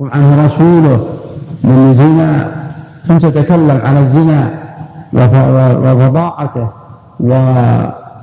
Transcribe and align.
عنه 0.00 0.44
رسوله 0.44 1.06
من 1.64 1.94
زنا 1.94 2.48
ثم 3.08 3.18
تتكلم 3.18 3.80
على 3.84 4.00
الزنا 4.00 4.50
وفظاعته 5.84 6.68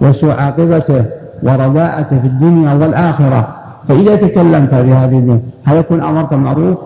وسوء 0.01 0.31
عاقبته 0.31 1.05
ورداءته 1.43 2.19
في 2.19 2.27
الدنيا 2.27 2.73
والآخرة. 2.73 3.47
فإذا 3.87 4.15
تكلمت 4.15 4.69
في 4.69 4.93
هذه 4.93 5.17
الدنيا 5.17 5.41
هل 5.65 5.77
يكون 5.77 6.03
أمرت 6.03 6.33
معروف؟ 6.33 6.77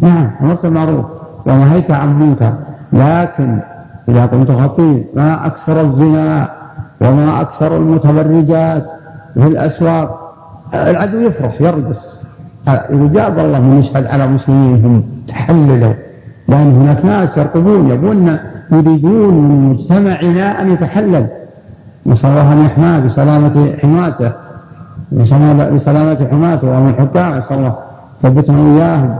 نعم 0.00 0.30
أمرت 0.42 0.66
معروف 0.66 1.06
ونهيت 1.46 1.90
عن 1.90 2.20
منكر 2.20 2.52
لكن 2.92 3.58
إذا 4.08 4.26
كنت 4.26 4.50
خطيب 4.50 5.04
ما 5.14 5.46
أكثر 5.46 5.80
الزنا 5.80 6.48
وما 7.00 7.40
أكثر 7.40 7.76
المتبرجات 7.76 8.86
في 9.34 9.46
الأسواق 9.46 10.34
العدو 10.74 11.20
يفرح 11.20 11.60
يرقص 11.60 12.21
جاب 12.66 13.38
الله 13.38 13.60
من 13.60 13.80
يشهد 13.80 14.06
على 14.06 14.26
مسلمين 14.26 14.84
هم 14.84 15.02
تحللوا 15.28 15.92
لأن 16.48 16.76
هناك 16.76 17.04
ناس 17.04 17.38
يرقبون 17.38 17.90
يبون 17.90 18.38
يريدون 18.72 19.34
من 19.34 19.70
مجتمعنا 19.70 20.62
أن 20.62 20.72
يتحلل. 20.72 21.26
نسأل 22.06 22.30
الله 22.30 22.52
أن 22.52 22.64
يحماه 22.64 23.06
بسلامة 23.06 23.72
حماته 23.82 24.32
بسلامة 25.12 26.28
حماته 26.30 26.68
ومن 26.68 26.88
الحكام 26.88 27.38
نسأل 27.38 27.58
الله 27.58 27.74
ثبتنا 28.22 28.58
وإياهم. 28.58 29.14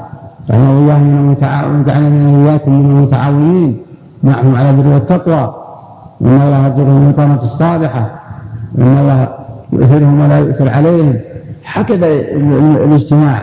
جعلنا 0.49 0.71
وإياهم 0.71 1.07
من 1.07 1.19
المتعاونين 1.19 1.85
جعلنا 1.85 2.39
وإياكم 2.39 2.73
من 2.73 2.97
المتعاونين 2.97 3.77
معهم 4.23 4.57
على 4.57 4.71
البر 4.71 4.89
والتقوى. 4.89 5.55
إن 6.23 6.43
الله 6.43 6.67
يرزقهم 6.67 7.09
الإقامة 7.09 7.43
الصالحة. 7.43 8.11
إن 8.79 8.99
الله 8.99 9.29
يؤثرهم 9.73 10.21
ولا 10.21 10.39
يؤثر 10.39 10.69
عليهم. 10.69 11.15
هكذا 11.73 12.07
الاجتماع. 12.07 13.43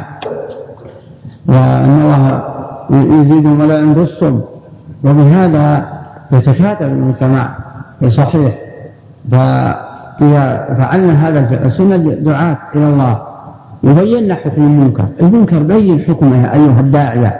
وأن 1.48 2.02
الله 2.02 2.44
يزيدهم 3.22 3.60
ولا 3.62 3.80
ينقصهم. 3.80 4.42
وبهذا 5.04 5.86
يتكاتف 6.32 6.82
المجتمع. 6.82 7.50
صحيح. 8.10 8.56
فإذا 9.32 10.76
فعلنا 10.78 11.28
هذا 11.28 11.70
سنة 11.70 11.98
دعاة 11.98 12.58
إلى 12.76 12.88
الله. 12.88 13.22
وبينا 13.84 14.36
حكم 14.36 14.62
المنكر. 14.62 15.06
المنكر 15.22 15.60
بين 15.60 16.00
حكمه 16.00 16.54
أيها 16.54 16.80
الداعية. 16.80 17.40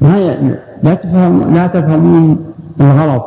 ما 0.00 0.36
لا 0.82 0.94
تفهم 0.94 1.54
لا 1.54 1.66
تفهمون 1.66 2.46
الغلط. 2.80 3.24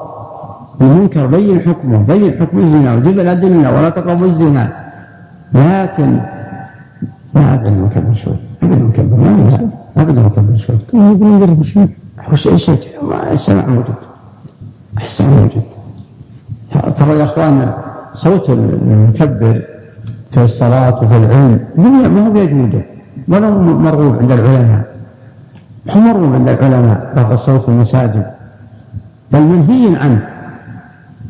المنكر 0.81 1.25
بين 1.25 1.59
حكمه. 1.59 1.97
بين 1.97 2.33
حكم 2.39 2.59
الزنا. 2.59 2.95
وجب 2.95 3.19
الأدلة 3.19 3.77
ولا 3.77 3.89
تقربوا 3.89 4.27
الزنا. 4.27 4.69
لكن 5.53 6.19
ما 7.37 7.53
أبدا 7.53 7.69
مكبر 7.69 8.15
شوي. 8.15 8.33
أبدا 8.63 8.83
مكبر 8.83 9.17
ما 9.17 9.69
أبدا 9.97 10.21
مكبر 10.21 10.55
شوي. 10.55 10.75
يقول 10.93 11.27
نقرب 11.27 11.63
شوي. 11.63 11.89
وش 12.31 12.47
إيش 12.47 12.71
السمع 13.31 13.65
موجود 13.65 13.95
أحسن 14.97 15.25
موجود 15.29 15.63
ترى 16.97 17.19
يا 17.19 17.23
أخوان 17.23 17.73
صوت 18.13 18.49
المكبر 18.49 19.61
في 20.31 20.43
الصلاة 20.43 21.03
وفي 21.03 21.17
العلم 21.17 21.59
ما 21.77 22.27
هو 22.27 22.31
بيجوده. 22.31 22.81
ولا 23.27 23.47
هو 23.47 23.61
مرغوب 23.61 24.15
عند 24.15 24.31
العلماء. 24.31 24.85
هو 25.89 25.99
مرغوب 25.99 26.33
عند 26.33 26.49
العلماء 26.49 27.13
رفع 27.17 27.33
الصوت 27.33 27.61
في 27.61 27.69
المساجد. 27.69 28.25
بل 29.31 29.41
منهي 29.41 29.95
عنه. 29.95 30.29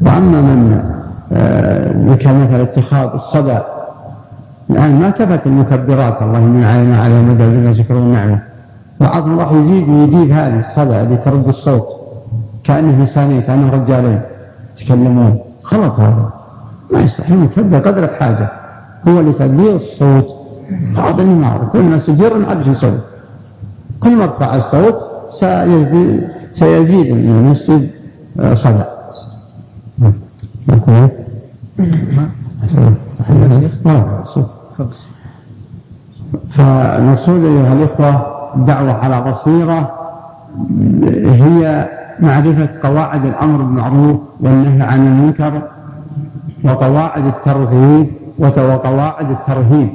وأما 0.02 0.42
من 0.42 0.82
آه 1.32 1.94
مثل 2.44 2.62
اتخاذ 2.62 3.10
الصدى 3.14 3.60
الآن 4.70 5.00
ما 5.00 5.10
كفت 5.10 5.48
المكبرات 5.48 6.22
الله 6.22 6.40
من 6.40 6.64
علينا 6.64 7.02
على 7.02 7.22
مدى 7.22 7.44
الذين 7.44 7.76
شكروا 7.76 8.00
النعمة. 8.00 8.40
بعضهم 9.00 9.40
راح 9.40 9.52
يزيد 9.52 9.90
ويجيب 9.90 10.32
هذه 10.32 10.60
الصدى 10.60 11.02
اللي 11.02 11.18
ترد 11.18 11.48
الصوت. 11.48 11.88
كأنه 12.64 13.02
إنسانين 13.02 13.42
كأنه 13.42 13.74
رجالين 13.74 14.22
يتكلمون. 14.78 15.40
غلط 15.74 16.00
هذا. 16.00 16.32
ما 16.94 17.00
يصلح. 17.00 17.30
يكبر 17.30 17.78
قدر 17.78 18.04
الحاجة 18.04 18.50
هو 19.08 19.22
لتكبير 19.22 19.76
الصوت. 19.76 20.28
هذا 20.98 21.22
المعروف 21.22 21.70
كل 21.70 21.82
ما 21.82 21.98
سجر 21.98 22.46
عاد 22.50 22.68
يسوي. 22.68 23.00
كل 24.04 24.16
ما 24.16 24.24
ارتفع 24.24 24.56
الصوت 24.56 24.96
سيزيد, 25.32 26.28
سيزيد 26.52 27.06
المسجد 27.06 27.90
صدى. 28.54 28.84
فالمقصود 36.52 37.44
أيها 37.46 37.74
الإخوة 37.74 38.38
الدعوة 38.56 38.94
على 38.94 39.32
بصيرة 39.32 39.92
هي 41.26 41.90
معرفة 42.20 42.70
قواعد 42.84 43.26
الأمر 43.26 43.58
بالمعروف 43.58 44.20
والنهي 44.40 44.82
عن 44.82 45.08
المنكر 45.08 45.62
وقواعد 46.64 47.26
الترغيب 47.26 48.08
وقواعد 48.40 49.32
الترهيب. 49.32 49.90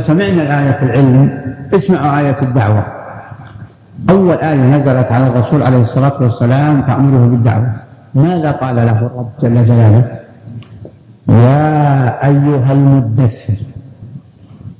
سمعنا 0.00 0.42
الآية 0.42 0.72
في 0.72 0.82
العلم 0.82 1.40
اسمعوا 1.74 2.18
آية 2.18 2.42
الدعوة. 2.42 3.01
أول 4.10 4.34
آية 4.34 4.76
نزلت 4.76 5.12
على 5.12 5.26
الرسول 5.26 5.62
عليه 5.62 5.82
الصلاة 5.82 6.22
والسلام 6.22 6.82
تأمره 6.82 7.26
بالدعوة. 7.26 7.72
ماذا 8.14 8.50
قال 8.50 8.76
له 8.76 8.98
الرب 8.98 9.28
جل 9.42 9.66
جلاله؟ 9.66 10.04
يا 11.28 12.26
أيها 12.26 12.72
المدثر. 12.72 13.54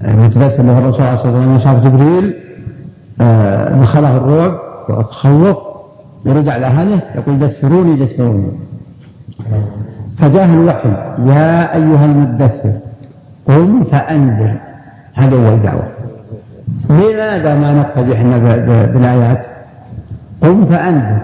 المدثر 0.04 0.62
هو 0.62 0.78
الرسول 0.78 1.06
عليه 1.06 1.20
وسلم 1.20 1.58
شاف 1.58 1.84
جبريل 1.84 2.34
آه، 3.20 3.80
دخله 3.80 4.16
الرعب 4.16 4.58
وتخوف 4.88 5.56
ورجع 6.26 6.56
لأهله 6.56 7.00
يقول 7.14 7.38
دثروني 7.38 8.04
دثروني. 8.04 8.52
فجاء 10.18 10.44
الوحي 10.44 10.88
يا 11.26 11.74
أيها 11.74 12.04
المدثر 12.04 12.72
قم 13.46 13.84
فأنذر. 13.84 14.54
هذا 15.14 15.36
هو 15.36 15.54
الدعوة. 15.54 15.88
لماذا 16.92 17.54
ما 17.54 17.72
نقتدي 17.72 18.12
إحنا 18.14 18.38
بالآيات؟ 18.92 19.46
قم 20.42 20.66
فأنذر. 20.66 21.20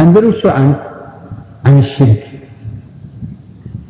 أنذر 0.00 0.26
وش 0.26 0.46
عن 0.46 1.78
الشرك. 1.78 2.24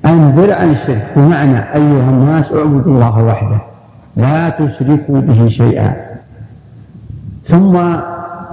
أنذر 0.06 0.52
عن 0.52 0.70
الشرك. 0.70 1.06
بمعنى 1.16 1.58
أيها 1.58 2.10
الناس 2.10 2.52
اعبدوا 2.52 2.92
الله 2.92 3.24
وحده. 3.24 3.60
لا 4.16 4.48
تشركوا 4.48 5.20
به 5.20 5.48
شيئا. 5.48 5.96
ثم 7.44 7.78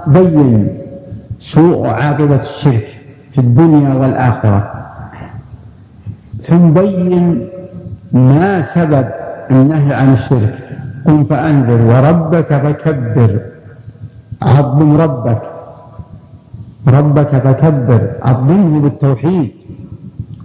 بين 0.06 0.68
سوء 1.40 1.86
عاقبة 1.86 2.40
الشرك 2.40 2.88
في 3.32 3.40
الدنيا 3.40 3.94
والآخرة. 3.94 4.72
ثم 6.42 6.70
بين 6.70 7.48
ما 8.12 8.62
سبب 8.74 9.06
النهي 9.50 9.94
عن 9.94 10.12
الشرك. 10.12 10.65
قم 11.06 11.24
فأنذر 11.24 11.80
وربك 11.90 12.46
فكبر. 12.46 13.40
عظم 14.42 15.00
ربك. 15.00 15.42
ربك 16.88 17.28
فكبر. 17.28 18.10
عظمه 18.22 18.80
بالتوحيد. 18.80 19.50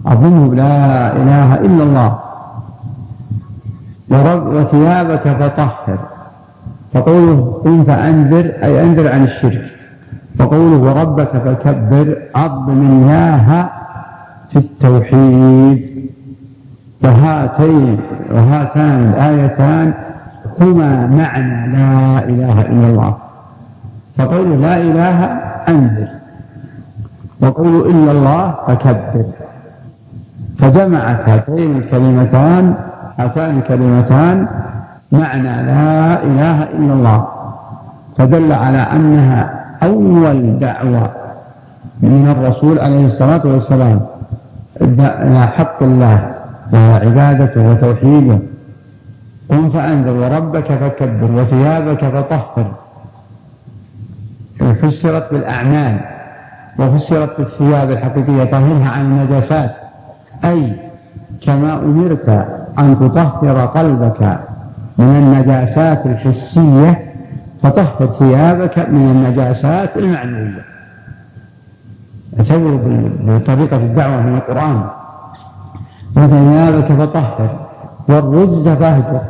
عظمه 0.06 0.54
لا 0.54 0.76
إله 1.16 1.54
إلا 1.54 1.82
الله. 1.82 2.18
وثيابك 4.46 5.28
فطهر. 5.40 5.98
فقوله 6.94 7.60
قم 7.64 7.84
فأنذر 7.84 8.52
أي 8.62 8.84
أنذر 8.84 9.12
عن 9.12 9.24
الشرك. 9.24 9.64
وقوله 10.40 10.76
وربك 10.76 11.28
فكبر 11.28 12.16
عظم 12.34 12.80
الله 12.80 13.68
في 14.50 14.58
التوحيد. 14.58 15.92
وهاتين 17.04 18.00
وهاتان 18.30 19.08
الآيتان 19.08 19.94
هما 20.62 21.06
معنى 21.06 21.72
لا 21.72 22.24
إله 22.24 22.56
إلا 22.62 22.86
الله. 22.86 23.16
فقوله 24.18 24.56
لا 24.56 24.76
إله 24.76 25.18
أنذر 25.68 26.08
وقولوا 27.40 27.86
إلا 27.86 28.10
الله 28.12 28.54
فكبر. 28.66 29.24
فجمعت 30.58 31.28
هاتين 31.28 31.76
الكلمتان 31.76 32.74
هاتان 33.18 33.58
الكلمتان 33.58 34.46
معنى 35.12 35.62
لا 35.62 36.22
إله 36.22 36.62
إلا 36.62 36.92
الله. 36.92 37.26
فدل 38.16 38.52
على 38.52 38.78
أنها 38.78 39.40
أول 39.82 40.58
دعوة 40.58 41.10
من 42.02 42.28
الرسول 42.28 42.78
عليه 42.78 43.06
الصلاة 43.06 43.40
والسلام. 43.44 44.00
إلى 44.82 45.46
حق 45.46 45.82
الله 45.82 46.34
وعبادته 46.72 47.70
وتوحيده 47.70 48.38
قم 49.52 49.70
فأنذر 49.70 50.10
وربك 50.10 50.74
فكبر 50.74 51.30
وثيابك 51.32 52.04
فطهر. 52.04 52.66
فسرت 54.82 55.32
بالأعمال 55.32 56.00
وفسرت 56.78 57.38
بالثياب 57.38 57.90
الحقيقية 57.90 58.44
طهرها 58.44 58.88
عن 58.88 59.04
النجاسات. 59.04 59.70
أي 60.44 60.72
كما 61.42 61.74
أمرت 61.74 62.28
أن 62.78 62.96
تطهر 63.00 63.66
قلبك 63.66 64.38
من 64.98 65.16
النجاسات 65.16 66.06
الحسية 66.06 67.12
فطهر 67.62 68.06
ثيابك 68.18 68.78
من 68.78 69.10
النجاسات 69.10 69.96
المعنوية. 69.96 70.64
اعتبروا 72.38 72.78
بطريقة 73.20 73.76
الدعوة 73.76 74.22
من 74.22 74.34
القرآن. 74.34 74.82
وثيابك 76.16 76.92
فطهر 76.92 77.68
والرجز 78.08 78.68
فاهجر. 78.68 79.20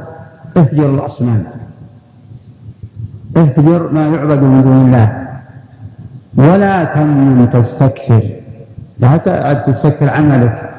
اهجر 0.57 0.91
الأصنام. 0.95 1.45
اهجر 3.37 3.93
ما 3.93 4.09
يعبد 4.09 4.43
من 4.43 4.63
دون 4.63 4.87
الله. 4.87 5.09
ولا 6.37 6.85
تمن 6.85 7.49
تستكثر. 7.53 8.23
لا 8.99 9.17
تستكثر 9.67 10.11
عملك. 10.11 10.71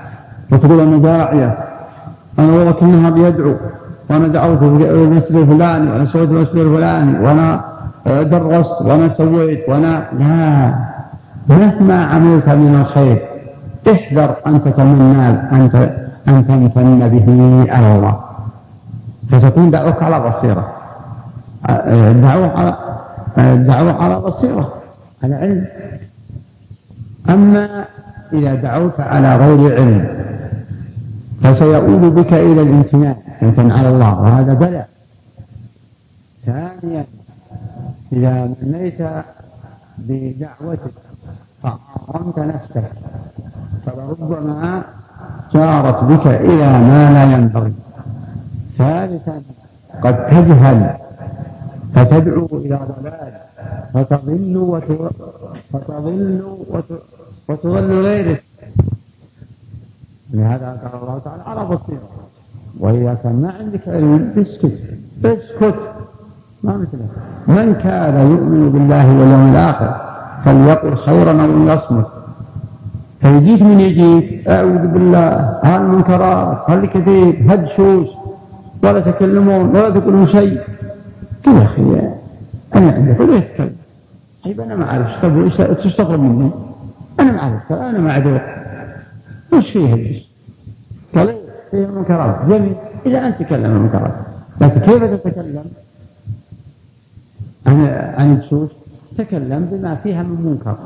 وتقول 0.51 0.79
أنا 0.79 0.97
داعية. 0.97 1.57
أنا 2.39 2.53
والله 2.53 2.71
كلها 2.71 3.09
بيدعو 3.09 3.55
وأنا 4.09 4.27
دعوت 4.27 4.57
في 4.57 4.65
المسجد 4.65 5.35
الفلاني 5.35 5.91
وأنا 5.91 6.05
سويت 6.05 6.29
المسجد 6.29 6.55
الفلاني 6.55 7.19
وأنا 7.19 7.61
درست 8.05 8.81
وأنا 8.81 9.09
سويت 9.09 9.69
وأنا 9.69 10.03
لا. 10.19 10.73
مهما 11.49 12.05
عملت 12.05 12.49
من 12.49 12.75
الخير 12.81 13.21
احذر 13.91 14.35
أن 14.47 14.63
تتمنى 14.63 15.27
أن 15.27 15.91
أن 16.27 16.47
تمتن 16.47 17.09
به 17.09 17.27
على 17.71 17.95
الله. 17.95 18.32
فتكون 19.31 19.71
دعوك 19.71 20.03
على 20.03 20.19
بصيرة. 20.19 20.73
الدعوة 21.69 22.51
على 22.57 22.77
الدعوة 23.37 24.03
على 24.03 24.19
بصيرة 24.19 24.73
على 25.23 25.35
علم. 25.35 25.67
أما 27.29 27.85
إذا 28.33 28.55
دعوت 28.55 28.99
على 28.99 29.35
غير 29.35 29.75
علم 29.75 30.23
فسيؤول 31.41 32.09
بك 32.09 32.33
إلى 32.33 32.61
الامتنان 32.61 33.15
امتنان 33.43 33.71
على 33.71 33.89
الله 33.89 34.21
وهذا 34.21 34.53
بلاء 34.53 34.87
ثانيا 36.45 37.05
إذا 38.13 38.55
منيت 38.61 39.01
بدعوتك 39.97 40.93
فعظمت 41.63 42.39
نفسك 42.39 42.91
فلربما 43.85 44.83
جارت 45.53 46.03
بك 46.03 46.27
إلى 46.27 46.65
ما 46.79 47.11
لا 47.13 47.23
ينبغي. 47.23 47.73
ثالثا 48.77 49.41
قد 50.03 50.25
تجهل 50.25 50.95
فتدعو 51.95 52.47
إلى 52.53 52.79
ضلال 52.99 53.33
فتضل 53.93 54.81
فتضل 55.73 56.43
وتضل 57.49 58.01
غيرك 58.03 58.43
لهذا 60.33 60.67
قال 60.83 61.01
الله 61.01 61.19
تعالى 61.25 61.43
على 61.43 61.65
بصيرة 61.65 62.09
وإذا 62.79 63.13
كان 63.23 63.41
ما 63.41 63.53
عندك 63.59 63.87
علم 63.87 64.33
اسكت 64.37 64.79
اسكت. 65.25 65.75
ما 66.63 66.77
مثله 66.77 67.07
من 67.47 67.73
كان 67.75 68.31
يؤمن 68.31 68.69
بالله 68.69 69.19
واليوم 69.19 69.51
الآخر 69.51 69.91
فليقل 70.43 70.95
خيرا 70.97 71.43
أو 71.45 71.63
ليصمت. 71.65 72.05
فيجيك 73.21 73.61
من 73.61 73.79
يجيك 73.79 74.47
أعوذ 74.47 74.87
بالله 74.87 75.59
هالمنكرات 75.63 76.69
هالكذب 76.69 77.49
هالشوش 77.49 78.09
ولا 78.83 78.99
تكلمون 78.99 79.69
ولا 79.69 79.89
تقولون 79.89 80.27
شيء. 80.27 80.61
كذا 81.43 81.59
يا 81.59 81.63
أخي 81.63 81.81
أنا 82.75 82.91
عندك 82.91 83.19
ولا 83.19 83.35
يتكلم. 83.35 83.75
طيب 84.45 84.61
أنا 84.61 84.75
ما 84.75 84.85
أعرف. 84.91 85.25
تستغرب 85.83 86.19
مني؟ 86.19 86.51
أنا 87.19 87.31
ما 87.31 87.39
أعرف. 87.39 87.71
أنا 87.71 87.99
ما 87.99 88.11
أعرف 88.11 88.41
وش 89.53 89.71
فيه 89.71 90.21
قال 91.15 91.35
فيه 91.71 91.87
منكرات 91.87 92.45
جميل. 92.45 92.75
إذا 93.05 93.27
أنت 93.27 93.39
تكلم 93.39 93.65
المنكرات 93.65 94.13
لكن 94.61 94.79
كيف 94.79 95.03
تتكلم؟ 95.03 95.65
عن 97.65 97.85
عن 98.17 98.37
الشوش 98.37 98.69
تكلم 99.17 99.69
بما 99.71 99.95
فيها 99.95 100.23
من 100.23 100.45
منكر 100.45 100.77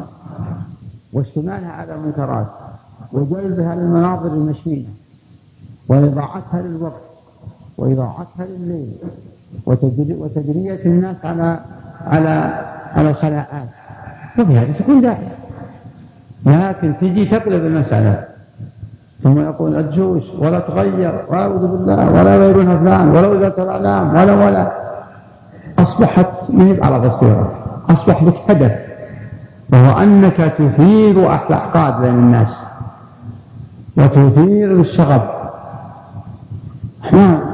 واشتمالها 1.14 1.72
على 1.72 1.96
المنكرات 1.96 2.48
وجلبها 3.14 3.76
للمناظر 3.76 4.34
المشينة 4.34 4.88
وإضاعتها 5.90 6.62
للوقت. 6.62 7.07
وإضاعتها 7.78 8.46
لليل 8.50 8.92
وتجرية 10.10 10.86
الناس 10.86 11.26
على 11.26 11.60
على 12.08 12.64
على 12.96 13.10
الخلاعات 13.10 13.68
فبهذا 14.38 14.74
تكون 14.74 15.02
داعية 15.02 15.36
لكن 16.46 16.94
تجي 17.02 17.26
تقلب 17.26 17.66
المسألة 17.66 18.24
ثم 19.24 19.40
يقول 19.40 19.76
الجوش 19.76 20.24
ولا 20.40 20.60
تغير 20.60 21.26
واعوذ 21.30 21.68
بالله 21.72 22.12
ولا 22.12 22.38
غيرنا 22.38 22.78
فلان 22.80 23.10
ولا 23.10 23.28
وزارة 23.28 23.64
الاعلام 23.64 24.10
ولا 24.10 24.46
ولا. 24.46 24.72
أصبحت 25.80 26.28
ما 26.50 26.78
على 26.82 27.00
بصيره 27.00 27.54
أصبح 27.90 28.24
لك 28.24 28.36
هدف. 28.50 28.72
وهو 29.74 30.00
أنك 30.00 30.38
تثير 30.58 31.34
احقاد 31.34 32.02
بين 32.02 32.14
الناس. 32.14 32.58
وتثير 33.98 34.80
الشغب. 34.80 35.22
إحنا 37.04 37.47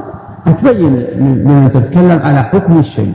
تبين 0.64 0.94
لمن 0.96 1.70
تتكلم 1.74 2.20
على 2.24 2.42
حكم 2.42 2.78
الشيء. 2.78 3.14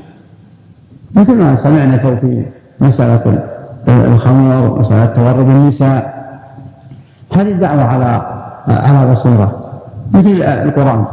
مثل 1.16 1.36
ما 1.36 1.56
سمعنا 1.56 1.98
في 1.98 2.46
مسألة 2.80 3.44
الخمر 3.88 4.80
مسألة 4.80 5.06
تورط 5.06 5.36
النساء. 5.38 6.20
هذه 7.34 7.52
الدعوة 7.52 7.84
على 7.84 8.22
على 8.68 9.12
بصيرة. 9.12 9.80
مثل 10.14 10.42
القرآن. 10.42 11.06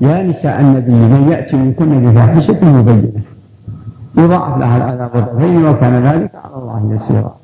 يا 0.00 0.22
نساء 0.22 0.60
النبي 0.60 0.92
من 0.92 1.28
يأتي 1.32 1.56
منكن 1.56 2.12
بفاحشة 2.12 2.64
مبينة. 2.64 3.22
يضاعف 4.18 4.58
لها 4.58 4.76
العذاب 4.76 5.10
ضعفين 5.16 5.66
وكان 5.66 6.06
ذلك 6.06 6.30
على 6.44 6.54
الله 6.54 6.94
يسيرا. 6.94 7.34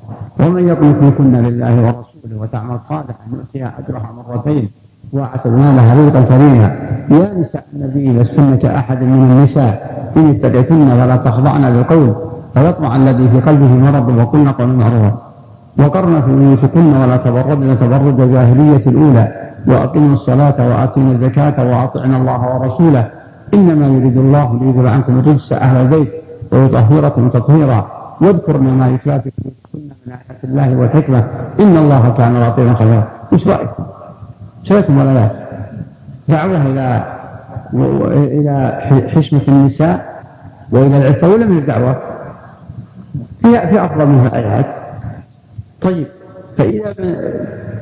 ومن 0.40 0.68
يقنط 0.68 1.02
منكن 1.02 1.32
لله 1.32 1.74
ورسوله 1.74 2.42
وتعمل 2.42 2.78
صالحا 2.88 3.24
نؤتيها 3.32 3.72
أجرها 3.78 4.10
مرتين. 4.28 4.70
واعتدنا 5.12 5.76
لها 5.76 5.94
رزقا 5.94 6.20
كريما. 6.20 6.76
يا 7.10 7.34
نساء 7.40 7.64
النبي 7.74 8.18
لستن 8.18 8.56
كأحد 8.56 9.02
من 9.02 9.30
النساء. 9.30 9.92
إن 10.16 10.30
اتبعتن 10.30 10.90
ولا 10.90 11.16
تخضعن 11.16 11.72
بالقول 11.72 12.14
فيطمع 12.54 12.96
الذي 12.96 13.28
في 13.28 13.40
قلبه 13.40 13.66
مرض 13.66 14.08
وقلن 14.08 14.48
قولا 14.48 14.72
معروفا 14.72 15.18
وقرن 15.78 16.22
في 16.22 16.36
بيوتكن 16.36 16.96
ولا 16.96 17.16
تبرجن 17.16 17.76
تبرج 17.76 18.20
الجاهلية 18.20 18.86
الأولى. 18.86 19.32
وأقمنا 19.68 20.14
الصلاة 20.14 20.68
وآتينا 20.68 21.12
الزكاة 21.12 21.56
وأطعنا 21.70 22.16
الله 22.16 22.56
ورسوله. 22.56 23.08
إنما 23.54 23.86
يريد 23.86 24.16
الله 24.16 24.58
ليذهب 24.60 24.86
عنكم 24.86 25.18
الرجس 25.18 25.52
أهل 25.52 25.76
البيت 25.76 26.12
ويطهركم 26.52 27.28
تطهيرا. 27.28 27.86
واذكرن 28.20 28.78
ما 28.78 28.88
يتلى 28.88 29.20
في 29.20 29.30
من 29.74 30.12
آيات 30.12 30.44
الله 30.44 30.76
والحكمة. 30.76 31.24
إن 31.60 31.76
الله 31.76 32.14
كان 32.18 32.42
لطيفا 32.42 32.74
خبيرا. 32.74 33.08
إيش 33.32 33.48
رأيكم؟ 33.48 33.84
ولا 34.70 35.14
لا؟ 35.14 35.30
دعوة 36.28 36.62
إلى 36.66 37.04
إلى 38.14 38.80
حشمة 39.10 39.42
النساء 39.48 40.22
وإلى 40.72 40.96
العفة 40.98 41.28
ولا 41.28 41.46
من 41.46 41.58
الدعوة؟ 41.58 42.00
في 43.42 43.68
في 43.68 43.84
أفضل 43.84 44.06
من 44.06 44.26
الآيات 44.26 44.66
طيب 45.80 46.06
فإذا 46.58 46.92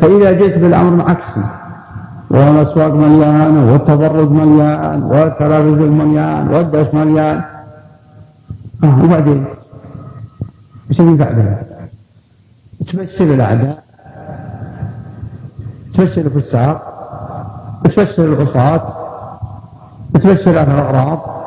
فإذا 0.00 0.32
جئت 0.32 0.58
بالأمر 0.58 1.10
عكسي 1.10 1.42
والأسواق 2.30 2.94
مليانة 2.94 3.72
والتبرج 3.72 4.30
مليان 4.30 5.02
والتلفزيون 5.02 5.98
مليان 5.98 6.48
والدش 6.48 6.94
مليان 6.94 7.42
آه 8.84 9.04
وبعدين 9.04 9.44
إيش 10.90 11.00
اللي 11.00 11.16
بعدها؟ 11.16 11.62
تبشر 12.92 13.24
الأعداء 13.24 13.82
تبشر 15.94 16.20
الفساق 16.20 16.82
تبشر 17.84 18.24
العصاة 18.24 18.92
تبشر 20.14 20.58
أهل 20.60 20.70
الأغراض. 20.70 21.40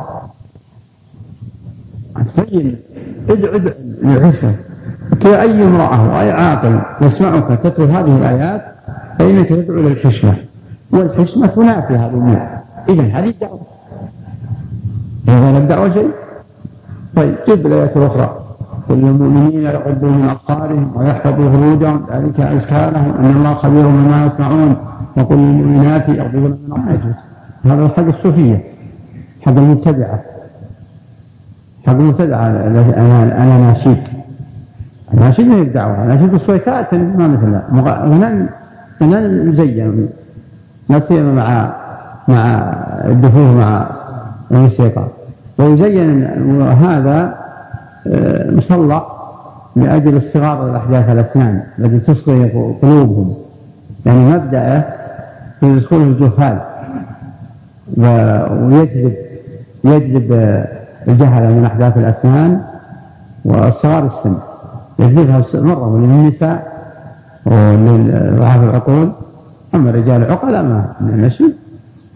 تبين 2.38 2.78
ادعو 3.30 3.72
لعفة 4.02 4.56
كأي 5.22 5.64
امرأة 5.64 6.14
وأي 6.14 6.32
عاقل 6.32 6.82
يسمعك 7.02 7.60
تتلو 7.64 7.86
هذه 7.86 8.18
الآيات 8.18 8.66
فإنك 9.20 9.50
تدعو 9.50 9.80
للحشمة 9.80 10.36
والحشمة 10.92 11.48
تنافي 11.48 11.94
هذه 11.94 12.14
النعم. 12.14 12.48
إذا 12.90 13.04
هذه 13.04 13.30
الدعوة. 13.30 13.60
غير 15.28 15.58
الدعوة 15.58 15.94
شيء؟ 15.94 16.12
طيب 17.16 17.36
جيب 17.48 17.68
الآيات 17.68 17.98
الأخرى. 17.98 18.38
كل 18.88 18.94
المؤمنين 18.94 19.62
يغضوا 19.62 20.12
من 20.12 20.30
أبصارهم 20.30 20.92
ويحفظوا 20.96 21.50
فروجهم 21.50 22.06
ذلك 22.12 22.40
أزكى 22.40 22.76
أن 22.76 23.34
الله 23.36 23.54
خبير 23.54 23.88
بما 23.88 24.26
يصنعون. 24.26 24.76
وكل 25.18 25.34
المؤمنات 25.34 26.10
يغضبن 26.10 26.58
من 26.68 26.72
أبصارهم 26.72 27.14
هذا 27.66 27.88
حق 27.88 28.08
الصوفية 28.08 28.64
حق 29.46 29.52
المبتدعة. 29.52 30.20
حق 31.88 31.94
المبتدعة 31.94 32.48
أنا 32.48 33.58
ناسيك 33.58 34.04
الناشد 35.14 35.44
ما 35.44 35.56
هي 35.56 35.62
الدعوة. 35.62 36.04
الناشد 36.04 36.34
الصويتات 36.34 36.94
ما 36.94 37.28
مثلها 37.28 37.68
غنى 38.06 38.48
غنى 39.02 39.50
مزين 39.50 40.10
لا 40.90 41.00
سيما 41.00 41.34
مع 41.34 41.74
مع 42.28 42.74
الدخول 43.06 43.56
مع 43.56 43.88
الموسيقى 44.52 45.08
ويزين 45.58 46.24
هذا 46.62 47.43
مصلى 48.52 49.02
لأجل 49.76 50.18
استغار 50.18 50.70
الأحداث 50.70 51.10
الأسنان 51.10 51.64
التي 51.80 52.00
تصغي 52.00 52.50
قلوبهم. 52.82 53.34
يعني 54.06 54.20
مبدأه 54.20 54.84
يدخله 55.62 56.04
الجهال 56.04 56.62
ويجذب 57.98 59.14
يجذب 59.84 60.32
الجهل 61.08 61.54
من 61.54 61.66
أحداث 61.66 61.98
الأسنان 61.98 62.62
وصغار 63.46 64.06
السن. 64.06 64.36
يجذبها 65.00 65.46
مرة 65.54 65.98
للنساء 65.98 66.74
ولضعاف 67.46 68.64
العقول. 68.64 69.12
أما 69.76 69.90
الرجال 69.90 70.24
العقلاء 70.24 70.64
ما 70.64 70.94
النشيد 71.02 71.54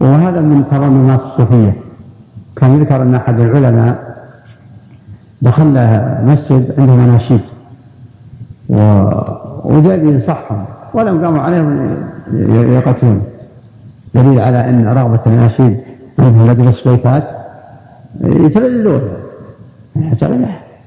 وهذا 0.00 0.40
من 0.40 0.64
ترنمات 0.70 1.20
الصوفية. 1.20 1.72
كان 2.56 2.78
يذكر 2.78 3.02
أن 3.02 3.14
أحد 3.14 3.40
العلماء 3.40 4.07
دخل 5.42 5.66
مسجد 6.24 6.74
عنده 6.78 6.92
مناشيد 6.92 7.40
وجاء 9.64 9.98
ينصحهم 9.98 10.64
ولم 10.94 11.24
قاموا 11.24 11.40
عليهم 11.40 11.96
يقتلون 12.72 13.22
دليل 14.14 14.40
على 14.40 14.68
أن 14.70 14.86
رغبة 14.88 15.20
الناشيد 15.26 15.80
عندهم 16.18 16.50
لدى 16.50 16.68
السويفات 16.68 17.24
يتبللون 18.20 19.02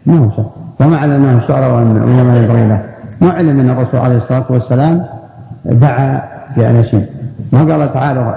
ما 0.05 0.17
هو 0.17 0.29
شر 0.37 0.45
وما 0.81 0.97
على 0.97 1.15
انه 1.15 1.41
شعر 1.47 1.73
وانما 1.75 2.37
ينبغي 2.37 2.67
له 2.67 2.83
ما 3.21 3.29
علم 3.31 3.59
ان 3.59 3.69
الرسول 3.69 3.99
عليه 3.99 4.17
الصلاه 4.17 4.45
والسلام 4.49 5.05
دعا 5.65 6.21
باناشيد 6.57 7.05
ما 7.51 7.59
قال 7.59 7.93
تعالوا 7.93 8.33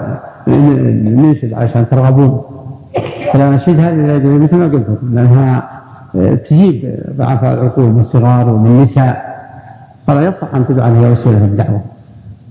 ننشد 0.47 1.53
عشان 1.53 1.85
ترغبون 1.91 2.41
فالاناشيد 3.33 3.79
هذه 3.79 4.27
مثل 4.27 4.55
ما 4.55 4.65
قلت 4.65 4.99
لانها 5.03 5.69
تجيب 6.49 6.99
ضعف 7.17 7.43
العقول 7.43 7.85
والصغار 7.85 8.49
ومن 8.49 8.65
النساء 8.65 9.35
فلا 10.07 10.21
يصح 10.21 10.55
أن 10.55 10.67
تدعى 10.67 10.91
هي 10.91 11.11
وسيلة 11.11 11.45
الدعوة. 11.45 11.81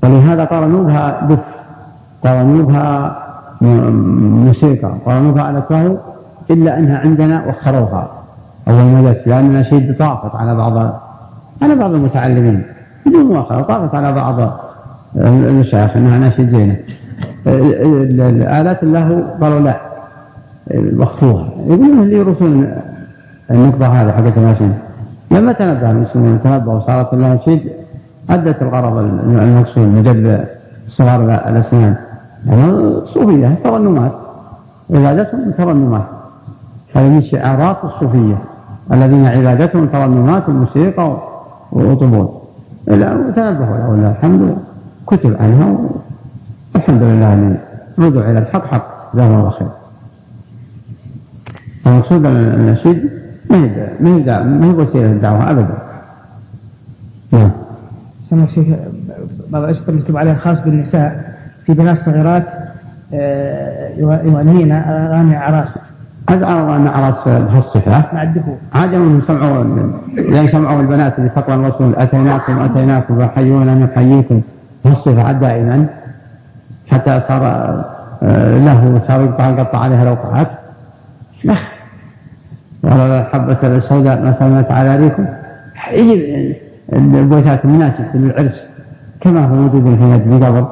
ولهذا 0.02 0.44
قارنوا 0.44 0.84
بها 0.84 1.26
دف 1.30 1.38
قارنوا 2.24 2.66
بها 2.66 3.18
موسيقى 4.46 4.94
قارنوا 5.06 5.32
بها 5.32 5.42
على 5.42 5.62
كهو 5.68 5.96
إلا 6.50 6.78
أنها 6.78 6.98
عندنا 6.98 7.46
وخروها. 7.46 8.08
أول 8.68 8.84
ما 8.84 9.12
جت 9.12 9.26
لأن 9.26 9.44
النشيد 9.44 9.98
طافت 9.98 10.36
على 10.36 10.54
بعض 10.54 10.76
على 11.62 11.74
بعض 11.74 11.94
المتعلمين. 11.94 12.62
بدون 13.06 13.22
مؤاخذه 13.22 13.62
طافت 13.62 13.94
على 13.94 14.12
بعض 14.12 14.52
المشايخ 15.16 15.96
إنها 15.96 16.28
نشيد 16.28 16.50
زينة. 16.50 16.76
الآلات 17.46 18.82
اللهو 18.82 19.22
قالوا 19.40 19.60
لا 19.60 19.76
وخروها 20.74 21.48
يقولون 21.66 22.02
اللي 22.02 22.16
يرسلون 22.16 22.72
النقطة 23.50 23.86
هذه 23.86 24.12
حقت 24.12 24.36
الماشين 24.36 24.78
لما 25.30 25.52
تنبه 25.52 25.90
المسلمين 25.90 26.42
تنبهوا 26.42 26.80
صارت 26.80 27.12
الماشين 27.12 27.68
أدت 28.30 28.62
الغرض 28.62 28.96
المقصود 28.96 29.88
من 29.88 30.02
جلب 30.02 30.44
صغار 30.88 31.24
الأسنان. 31.24 31.96
صوفية 33.14 33.54
ترنمات. 33.64 34.12
عبادتهم 34.90 35.50
ترنمات. 35.50 36.06
هذه 36.94 37.08
من 37.08 37.22
شعارات 37.22 37.76
الصوفية. 37.84 38.38
الذين 38.92 39.26
عبادتهم 39.26 39.86
ترنمات 39.86 40.48
وموسيقى 40.48 41.18
وطبول 41.72 42.28
تنبهوا 43.36 43.96
له 43.96 44.10
الحمد 44.10 44.56
كتب 45.06 45.36
عنها 45.40 45.78
والحمد 46.74 47.02
لله 47.02 47.32
ان 47.32 47.58
رجعوا 47.98 48.30
إلى 48.30 48.38
الحق 48.38 48.66
حق 48.66 49.14
جزاهم 49.14 49.38
الله 49.38 49.50
خير. 49.50 49.68
المقصود 51.86 52.26
النشيد 52.26 53.10
ما 53.50 53.56
هي 53.56 54.44
ما 54.44 54.66
هي 54.66 54.70
وسيله 54.70 55.06
الدعوة؟ 55.06 55.50
أبدا. 55.50 55.78
نعم. 57.32 57.50
سمع 58.30 58.46
شيخ 58.46 58.66
بعض 59.48 59.62
الاشرطه 59.62 59.92
مكتوب 59.92 60.16
عليها 60.16 60.34
خاص 60.34 60.58
بالنساء 60.60 61.34
في 61.66 61.72
بنات 61.72 61.98
صغيرات 61.98 62.44
آه، 63.14 63.88
يغنين 63.98 64.72
اغاني 64.72 65.36
أعراس. 65.36 65.78
هذا 66.30 66.46
أغاني 66.46 66.88
أعراس 66.88 67.14
بهالصفة 67.26 68.04
مع 68.12 68.22
الدخول 68.22 68.56
عادة 68.72 68.96
يسمعوا 68.96 69.64
لا 70.14 70.42
يسمعوا 70.42 70.80
البنات 70.80 71.18
اللي 71.18 71.28
تقوى 71.28 71.54
الرسول 71.56 71.94
أتيناكم 71.96 72.58
أتيناكم 72.58 73.18
فحيونا 73.18 73.74
نحييكم. 73.74 74.40
بهالصفة 74.84 75.32
دائما. 75.32 75.86
حتى 76.86 77.20
صار 77.28 77.46
آه، 78.22 78.58
له 78.58 79.00
صار 79.08 79.22
يقطع 79.22 79.78
عليها 79.78 80.02
الأوقات. 80.02 80.48
لا 82.84 82.94
ولو 82.94 83.18
الحبة 83.18 83.76
السوداء 83.76 84.22
ما 84.24 84.36
سلمت 84.38 84.70
على 84.70 84.96
ريكم 84.96 85.26
يجي 85.92 86.56
البيوتات 86.92 87.64
المناسبة 87.64 88.06
للعرس 88.14 88.64
كما 89.20 89.46
هو 89.46 89.54
موجود 89.54 89.82
في 89.82 90.04
نجد 90.04 90.44
قبل 90.44 90.66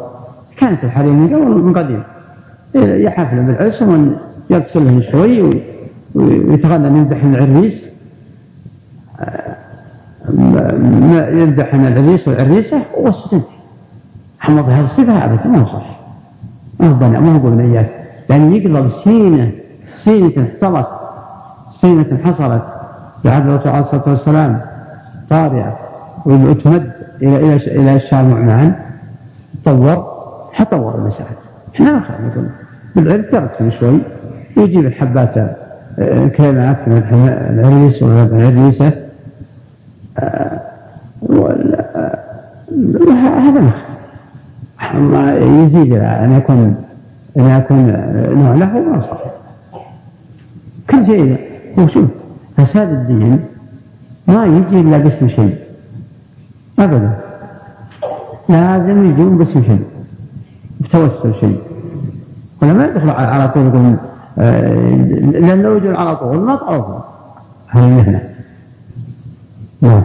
كانت 0.57 0.85
الحريم 0.85 1.19
من 1.19 1.35
قبل 1.35 1.63
من 1.63 1.73
قديم. 1.79 2.03
يحفل 2.75 3.43
بالعرس 3.43 3.83
ومن 3.83 4.17
يغسلهم 4.51 5.03
شوي 5.03 5.63
ويتغنى 6.15 6.87
يمدحن 6.87 7.35
العريس. 7.35 7.75
يمدحن 11.41 11.87
العريس 11.87 12.29
والعريسة 12.29 12.83
وسط 12.97 13.41
حمض 14.41 14.69
هذه 14.69 14.85
الصفة 14.85 15.25
أبدا 15.25 15.47
ما 15.47 15.59
هو 15.59 15.67
صح 15.67 16.01
ما 16.81 16.89
هو 16.89 17.21
ما 17.21 17.37
هو 17.37 17.51
بنيات 17.51 17.91
لأن 18.29 18.55
يقلب 18.55 18.91
سينة 19.05 19.51
سينة 20.05 20.49
حصلت 20.53 20.87
سينة 21.83 22.19
حصلت 22.25 22.63
بعد 23.25 23.47
الرسول 23.49 23.69
عليه 23.73 23.85
الصلاة 23.87 24.09
والسلام 24.09 24.61
طارئة 25.31 25.79
وتمد 26.27 26.93
إلى 27.23 27.37
إلى 27.37 27.57
إلى 27.57 27.97
الشام 27.97 28.47
معا 28.47 28.75
تطور 29.65 30.07
حطور 30.53 30.95
المساحة 30.95 31.35
إحنا 31.75 31.93
ما 31.93 32.03
نقول. 32.29 32.47
بالعرس 32.97 33.33
يرسم 33.33 33.71
شوي. 33.81 33.99
يجيب 34.57 34.87
الحبات 34.87 35.39
آه، 35.99 36.29
كلمات 36.29 36.79
العريس 36.89 38.03
والعريسة 38.03 38.93
آه، 40.19 40.61
هذا 43.13 43.71
ما 44.95 45.35
يزيد 45.37 45.93
أن 45.93 46.33
يكون 46.39 46.77
أن 47.37 47.51
يكون 47.51 47.87
نوع 48.35 48.55
له 48.55 48.79
ما 48.81 49.03
صحيح. 49.11 49.33
كل 50.91 51.07
شيء 51.07 51.52
هو 51.79 51.89
شوف 51.89 52.11
فساد 52.57 52.93
الدين 52.93 53.41
ما 54.29 54.45
يجي 54.47 54.81
إلا 54.81 54.99
باسم 54.99 55.29
شيء. 55.29 55.57
أبدا. 56.79 57.19
لازم 58.49 59.11
يجون 59.11 59.39
باسم 59.39 59.63
شيء. 59.63 59.85
بتوسل 60.81 61.35
شيء. 61.41 61.61
ولا 62.63 62.73
ما 62.73 62.85
يدخل 62.85 63.11
على 63.11 63.49
طول 63.49 63.67
يقول 63.67 63.97
آه، 64.39 64.95
لأن 65.33 65.63
لو 65.63 65.77
يجون 65.77 65.97
على 65.97 66.17
طول 66.17 66.39
ما 66.39 66.57
تعرفوا. 66.57 67.01
هذه 67.69 67.85
المهنة. 67.85 68.21
نعم. 69.81 70.03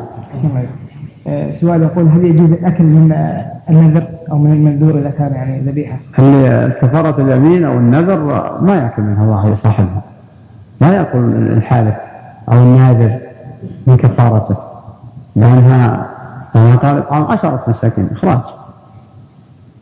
سؤال 1.61 1.81
يقول 1.81 2.07
هل 2.07 2.25
يجوز 2.25 2.51
الأكل 2.51 2.83
من 2.83 3.13
النذر 3.69 4.07
أو 4.31 4.37
من 4.37 4.53
المنذور 4.53 4.99
إذا 4.99 5.09
كان 5.09 5.33
يعني 5.33 5.59
ذبيحة؟ 5.59 5.97
هل 6.13 6.71
كفارة 6.81 7.21
اليمين 7.21 7.65
أو 7.65 7.77
النذر 7.77 8.17
ما 8.61 8.75
يأكل 8.75 9.01
منها 9.01 9.23
الله 9.23 9.57
صاحبها 9.63 10.01
ما 10.81 10.93
يأكل 10.93 11.17
الحالف 11.57 11.95
أو 12.49 12.53
الناذر 12.53 13.19
من 13.87 13.97
كفارته 13.97 14.57
لأنها 15.35 16.09
كما 16.53 16.75
قال 16.75 16.97
إطعام 16.97 17.23
عشرة 17.23 17.63
مساكين 17.67 18.09
إخراج. 18.11 18.39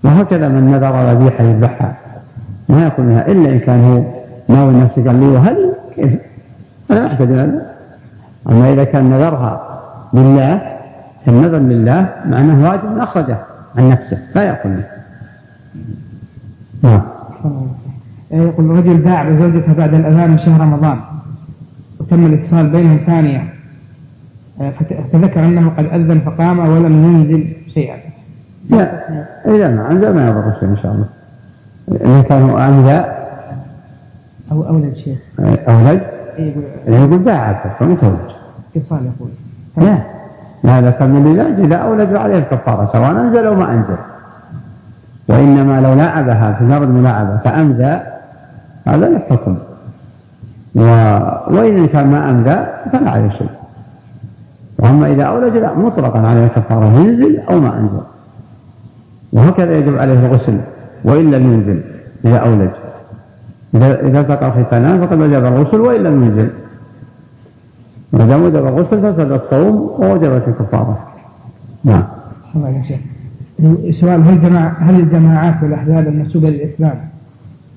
وهكذا 0.04 0.48
من 0.48 0.72
نذر 0.72 1.12
ذبيحة 1.12 1.44
يذبحها 1.44 1.96
ما 2.70 2.84
يأكل 2.84 3.04
منها 3.04 3.28
إلا 3.28 3.50
إن 3.50 3.60
كان 3.60 3.84
هو 3.84 4.04
ناوي 4.56 4.74
نفسه 4.74 5.06
قال 5.06 5.20
لي 5.20 5.28
وهذه 5.28 5.74
كيف؟ 5.96 6.20
أنا 6.92 7.08
أحتاج 7.08 7.28
هذا 7.28 7.76
أما 8.50 8.74
إذا 8.74 8.84
كان 8.84 9.10
نذرها 9.10 9.80
لله 10.14 10.62
النذر 11.28 11.58
لله 11.58 12.10
معناه 12.26 12.70
واجب 12.70 12.98
أخرجه 12.98 13.38
عن 13.78 13.90
نفسه 13.90 14.18
لا 14.36 14.44
يأكل 14.44 14.70
منه 14.70 14.88
نعم. 16.84 17.02
يقول 18.32 18.66
رجل 18.66 18.98
باع 18.98 19.30
بزوجته 19.30 19.74
بعد 19.74 19.94
الأذان 19.94 20.32
من 20.32 20.40
شهر 20.40 20.62
رمضان. 20.62 20.98
وتم 22.00 22.26
الاتصال 22.26 22.70
بينهم 22.70 23.00
ثانية. 23.06 23.44
فتذكر 24.80 25.46
أنه 25.46 25.70
قد 25.70 25.86
أذن 25.86 26.20
فقام 26.20 26.60
ولم 26.60 27.06
ينزل 27.06 27.48
شيئا. 27.74 27.98
لا 28.70 28.92
إذا 29.46 29.76
ما 29.76 29.92
أنزل 29.92 30.16
ما 30.16 30.30
يضر 30.30 30.54
شيء 30.60 30.70
إن 30.70 30.78
شاء 30.78 30.92
الله. 30.92 31.08
إذا 31.92 32.22
كان 32.22 32.50
أنزل 32.50 33.04
أو 34.52 34.68
أولد 34.68 34.96
شيخ. 34.96 35.18
أولد؟ 35.40 36.02
يقول 36.88 37.18
باع 37.18 37.74
فمتزوج 37.80 38.12
اتصال 38.76 39.00
يقول. 39.06 39.30
لا 39.78 39.98
هذا 40.66 40.90
كم 40.92 41.18
العلاج 41.18 41.60
إذا 41.60 41.76
أولد 41.76 42.16
عليه 42.16 42.38
الكفارة 42.38 42.90
سواء 42.94 43.12
أنزل 43.12 43.46
أو 43.46 43.56
ما 43.56 43.74
أنزل. 43.74 43.98
وإنما 45.30 45.82
لو 45.82 45.94
لاعبها 45.94 46.54
في 46.54 46.64
مجرد 46.64 46.90
ملاعبة 46.90 47.38
فأمذى 47.38 48.02
هذا 48.86 49.10
له 49.10 49.20
حكم. 49.20 49.58
و... 50.76 50.82
وإن 51.56 51.88
كان 51.88 52.08
ما 52.08 52.30
أمذى 52.30 52.68
فلا 52.92 53.10
عليه 53.10 53.30
شيء. 53.30 53.50
وأما 54.80 55.12
إذا 55.12 55.24
أولج 55.24 55.58
لا 55.58 55.74
مطلقا 55.74 56.20
عليه 56.20 56.46
الكفارة 56.46 56.86
ينزل 56.86 57.40
أو 57.40 57.60
ما 57.60 57.80
أنزل 57.80 58.02
وهكذا 59.34 59.78
يجب 59.78 59.98
عليه 59.98 60.26
الغسل 60.26 60.58
وإن 61.04 61.32
لم 61.32 61.54
ينزل 61.54 61.82
إذا 62.26 62.38
أولج. 62.38 62.72
إذا 63.76 64.08
إذا 64.08 64.20
التقى 64.20 64.48
الختانان 64.48 65.08
فقد 65.08 65.20
وجب 65.20 65.46
الغسل 65.46 65.80
وإن 65.80 66.04
لم 66.04 66.24
ينزل. 66.24 66.50
ما 68.14 68.26
دام 68.26 68.44
وجب 68.44 68.68
الغسل 68.68 69.02
فسد 69.02 69.32
الصوم 69.32 69.76
ووجبت 69.76 70.48
الكفارة 70.48 71.00
نعم. 71.84 72.04
سؤال 73.92 74.22
هل 74.22 74.42
جماعة 74.42 74.78
هل 74.80 75.00
الجماعات 75.00 75.64
والأحزاب 75.64 76.08
المنسوبة 76.08 76.50
للإسلام 76.50 77.00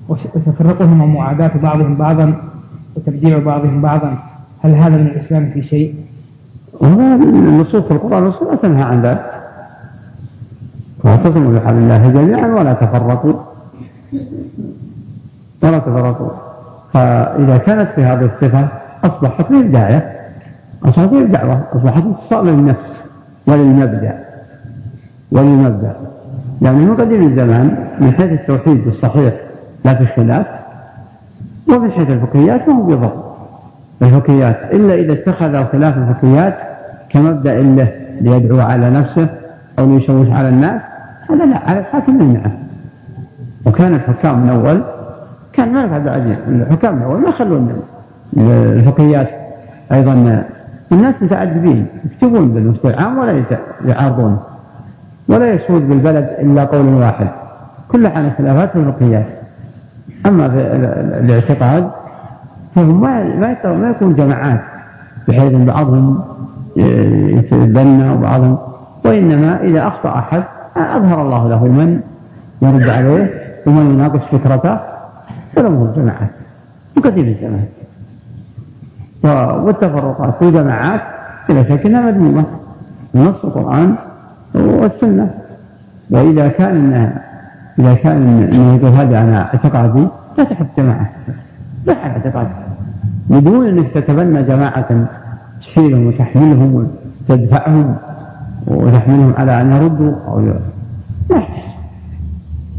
وتفرقهم 0.09 1.01
ومعاداة 1.01 1.51
بعضهم 1.63 1.95
بعضا 1.95 2.33
وتبديع 2.95 3.39
بعضهم 3.39 3.81
بعضا. 3.81 4.17
هل 4.63 4.71
هذا 4.71 4.89
من 4.89 5.07
الإسلام 5.07 5.49
في 5.49 5.63
شيء؟ 5.63 5.95
النصوص 6.81 7.83
في 7.83 7.91
القرآن 7.91 8.23
والسنة 8.23 8.55
تنهى 8.55 8.83
عن 8.83 9.01
ذلك. 9.01 9.25
واعتصموا 11.03 11.59
بحبل 11.59 11.77
الله 11.77 12.07
جميعا 12.07 12.47
ولا 12.47 12.73
تفرقوا. 12.73 13.33
ولا 15.63 15.79
تفرقوا. 15.79 16.29
فإذا 16.93 17.57
كانت 17.57 17.89
في 17.89 18.03
هذه 18.03 18.25
الصفة 18.25 18.67
أصبحت 19.03 19.51
للهداية 19.51 20.11
أصبحت 20.85 21.13
للدعوة 21.13 21.63
أصبحت 21.73 22.03
اتصال 22.03 22.45
للنفس 22.45 22.89
وللمبدأ. 23.47 24.23
وللمبدأ. 25.31 25.95
يعني 26.61 26.85
من 26.85 26.95
قديم 26.95 27.27
الزمان 27.27 27.87
من 27.99 28.11
حيث 28.11 28.31
التوحيد 28.31 28.87
الصحيح 28.87 29.33
لا 29.85 29.93
في 29.95 30.05
خلاف 30.05 30.45
ومن 31.69 31.91
حيث 31.91 32.09
الفقهيات 32.09 32.61
فهو 32.61 32.81
بضبط 32.81 33.13
الفقهيات 34.01 34.73
إلا 34.73 34.93
إذا 34.93 35.13
اتخذ 35.13 35.65
خلاف 35.71 35.97
الفقهيات 35.97 36.57
كمبدأ 37.09 37.61
له 37.61 37.91
ليدعو 38.21 38.59
على 38.59 38.89
نفسه 38.89 39.27
أو 39.79 39.95
ليشوش 39.95 40.29
على 40.29 40.49
الناس 40.49 40.81
هذا 41.29 41.45
لا 41.45 41.57
على 41.57 41.79
الحاكم 41.79 42.21
يمنعه. 42.21 42.51
وكان 43.65 43.93
الحكام 43.93 44.39
من 44.39 44.49
أول 44.49 44.81
كان 45.53 45.73
ما 45.73 45.83
يفعل 45.83 46.03
بعدين 46.03 46.37
الحكام 46.47 46.95
من 46.95 47.01
أول 47.01 47.21
ما 47.21 47.29
يخلون 47.29 47.81
الفقهيات 48.37 49.27
أيضا 49.91 50.43
الناس 50.91 51.23
متعذبين 51.23 51.87
يكتبون 52.05 52.53
بالمفتوى 52.53 52.93
العام 52.93 53.17
ولا 53.17 53.43
يعارضون 53.85 54.39
ولا 55.27 55.53
يسود 55.53 55.89
بالبلد 55.89 56.29
إلا 56.39 56.63
قول 56.65 56.85
واحد. 56.85 57.27
كل 57.87 58.07
عن 58.07 58.31
خلافات 58.37 58.75
الفقهيات. 58.75 59.25
أما 60.25 60.49
في 60.49 60.57
الاعتقاد 61.19 61.91
فهم 62.75 63.01
ما 63.01 63.55
ما 63.65 63.89
يكون 63.89 64.15
جماعات 64.15 64.61
بحيث 65.27 65.53
أن 65.53 65.65
بعضهم 65.65 66.23
يتبنى 66.75 68.09
وبعضهم 68.09 68.57
وإنما 69.05 69.61
إذا 69.61 69.87
أخطأ 69.87 70.19
أحد 70.19 70.43
أظهر 70.77 71.21
الله 71.21 71.49
له 71.49 71.65
من 71.65 72.01
يرد 72.61 72.89
عليه 72.89 73.33
ومن 73.67 73.93
يناقش 73.93 74.21
فكرته 74.31 74.79
فلهم 75.55 75.83
الجماعات 75.83 76.29
وكثير 76.97 77.27
الزمان 77.27 77.65
والتفرقات 79.65 80.35
في 80.39 80.51
جماعات 80.51 81.01
بلا 81.49 81.63
شك 81.63 81.85
إنها 81.85 82.11
مذمومة 82.11 82.43
نص 83.15 83.45
القرآن 83.45 83.95
والسنة. 84.55 85.33
وإذا 86.11 86.47
كان 86.47 86.75
إنها 86.75 87.21
إذا 87.79 87.93
كان 87.93 88.43
انه 88.43 88.75
يقول 88.75 88.91
هذا 88.91 89.19
أنا 89.19 89.41
اعتقادي 89.41 90.07
لا 90.37 90.43
تحب 90.43 90.67
جماعة. 90.77 91.09
صح 91.87 92.05
اعتقاد. 92.05 92.47
بدون 93.29 93.67
انك 93.67 93.91
تتبنى 93.91 94.43
جماعة 94.43 95.07
تشيلهم 95.61 96.07
وتحملهم 96.07 96.87
وتدفعهم 97.29 97.95
وتحملهم 98.67 99.33
على 99.37 99.61
أن 99.61 99.71
يردوا 99.71 100.13
أو 100.27 100.39
لا. 100.39 100.53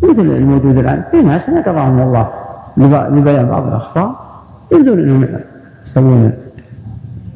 مثل 0.03 0.21
الموجود 0.21 0.77
الآن 0.77 1.03
في 1.11 1.23
ناس 1.23 1.49
نقضاهم 1.49 2.01
الله 2.01 2.29
لبيان 3.17 3.47
بعض 3.47 3.67
الأخطاء. 3.67 4.15
يريدون 4.73 4.99
أنهم 4.99 5.29
يسوون 5.87 6.33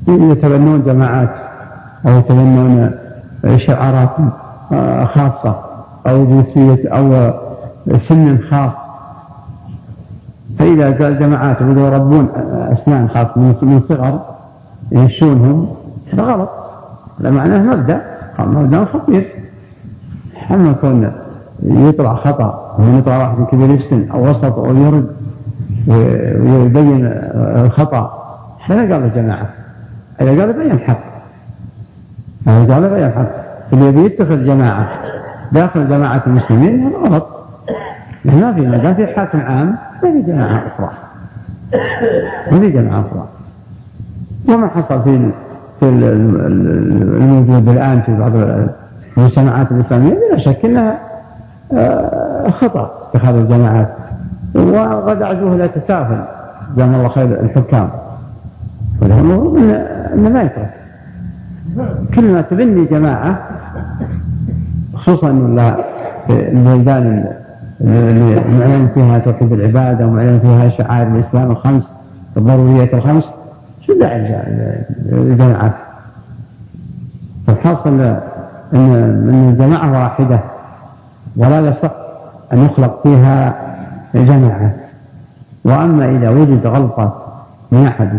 يتبنون 0.08 0.82
جماعات 0.82 1.30
أو 2.06 2.18
يتبنون 2.18 2.90
شعارات 3.56 4.16
خاصة 5.08 5.56
أو 6.06 6.24
جنسية 6.24 6.88
أو 6.88 7.32
سن 7.96 8.38
خاص. 8.50 8.72
فإذا 10.58 10.84
قال 10.84 11.18
جماعات 11.18 11.60
يربون 11.60 12.28
أسنان 12.72 13.08
خاص 13.08 13.36
من 13.36 13.82
صغر 13.88 14.20
يهشونهم 14.92 15.68
هذا 16.12 16.22
غلط. 16.22 16.50
هذا 17.20 17.30
معناه 17.30 17.58
مبدأ. 17.58 18.00
مبدأ 18.38 18.84
خطير. 18.84 19.26
أما 20.50 20.72
كون 20.72 21.12
يطلع 21.62 22.14
خطأ 22.14 22.78
يطلع 22.98 23.18
واحد 23.18 23.46
كبير 23.52 23.74
السن 23.74 24.10
أو 24.10 24.30
وسط 24.30 24.58
أو 24.58 24.76
يرد 24.76 25.08
ويبين 26.40 27.06
الخطأ 27.36 28.24
هذا 28.66 28.80
قال 28.80 29.04
الجماعة. 29.04 29.48
إذا 30.20 30.40
قال 30.40 30.52
بين 30.52 30.70
الحق 30.70 31.00
هذا 32.46 32.74
قال 32.74 32.90
بين 32.90 33.04
الحق 33.04 33.30
اللي 33.72 34.04
يتخذ 34.04 34.44
جماعة 34.44 34.88
داخل 35.52 35.88
جماعة 35.88 36.22
المسلمين 36.26 36.82
هذا 36.82 36.96
غلط. 36.98 37.43
ما 38.24 38.52
في 38.52 38.60
ما 38.60 38.76
دام 38.76 38.94
في 38.94 39.06
حاكم 39.06 39.40
عام 39.40 39.76
ما 40.02 40.12
في 40.12 40.22
جماعة 40.22 40.62
أخرى. 40.66 40.90
ما 42.52 42.60
في 42.60 42.70
جماعة 42.70 43.00
أخرى. 43.00 43.28
وما 44.48 44.68
حصل 44.68 45.02
في 45.02 45.30
في 45.80 45.88
الموجود 45.88 47.68
الآن 47.68 48.00
في 48.00 48.16
بعض 48.18 48.32
المجتمعات 49.16 49.72
الإسلامية 49.72 50.14
بلا 50.14 50.38
شك 50.38 50.64
أنها 50.64 50.98
آه، 51.72 52.50
خطأ 52.50 53.10
اتخاذ 53.14 53.34
الجماعات. 53.34 53.88
وقد 54.54 55.22
عزوه 55.22 55.56
لا 55.56 55.66
تسافل 55.66 56.24
جزاهم 56.76 56.94
الله 56.94 57.08
خير 57.08 57.40
الحكام. 57.40 57.88
والأمر 59.02 59.58
أنه 60.14 60.28
ما 60.30 60.42
يترك. 60.42 60.70
كل 62.14 62.32
ما 62.32 62.40
تبني 62.40 62.84
جماعة 62.84 63.38
خصوصا 64.94 65.28
في 66.26 66.48
البلدان 66.52 67.26
معلن 67.84 68.88
فيها 68.94 69.18
توحيد 69.18 69.52
العبادة 69.52 70.06
ومعلن 70.06 70.38
فيها 70.38 70.70
شعائر 70.70 71.08
الإسلام 71.08 71.50
الخمس 71.50 71.82
الضرورية 72.36 72.94
الخمس 72.94 73.24
شو 73.86 73.98
داعي 74.00 74.42
الجماعات 75.12 75.72
الحاصل 77.48 77.88
أن 77.90 78.20
أن 78.74 79.48
الجماعة 79.52 80.02
واحدة 80.02 80.40
ولا 81.36 81.60
يصح 81.60 81.92
أن 82.52 82.64
يخلق 82.64 83.02
فيها 83.02 83.54
جماعة. 84.14 84.74
وأما 85.64 86.10
إذا 86.10 86.30
وجد 86.30 86.66
غلطة 86.66 87.16
من 87.72 87.86
أحد 87.86 88.18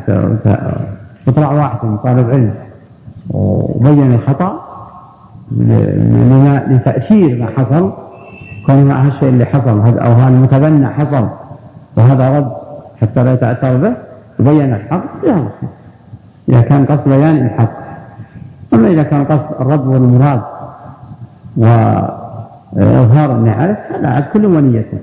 يطلع 1.28 1.52
واحد 1.52 1.86
من 1.86 1.98
طالب 1.98 2.30
علم 2.30 2.54
وبين 3.30 4.14
الخطأ 4.14 4.62
لتأثير 6.68 7.42
ما 7.42 7.50
حصل 7.58 7.92
كون 8.66 8.84
معها 8.84 9.08
الشيء 9.08 9.30
اللي 9.30 9.46
حصل. 9.46 9.80
هذا 9.80 10.02
أو 10.02 10.12
هذا 10.12 10.28
المتبنى 10.28 10.88
حصل. 10.88 11.30
وهذا 11.98 12.38
رد. 12.38 12.52
حتى 13.02 13.24
لا 13.24 13.34
يتأثر 13.34 13.78
به. 13.78 13.94
وبين 14.40 14.74
الحق. 14.74 15.26
لا. 15.26 15.48
إذا 16.50 16.62
كان 16.62 16.86
قصد 16.86 17.10
بيان 17.10 17.38
الحق. 17.38 17.72
أما 18.74 18.88
إذا 18.88 19.04
كان 19.04 19.26
قصد 19.26 19.62
الرد 19.62 19.88
والمراد 19.88 20.42
وإظهار 21.58 23.32
النعرف 23.32 23.78
هذا 23.92 24.08
عاد. 24.08 24.24
كل 24.34 24.46
ونيته 24.46 25.00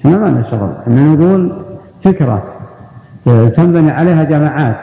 إحنا 0.00 0.18
ما 0.18 0.26
لنا 0.26 0.42
شغل 0.50 0.70
إحنا 0.82 1.14
نقول 1.14 1.52
فكرة. 2.04 2.42
تنبني 3.24 3.90
عليها 3.90 4.24
جماعات. 4.24 4.76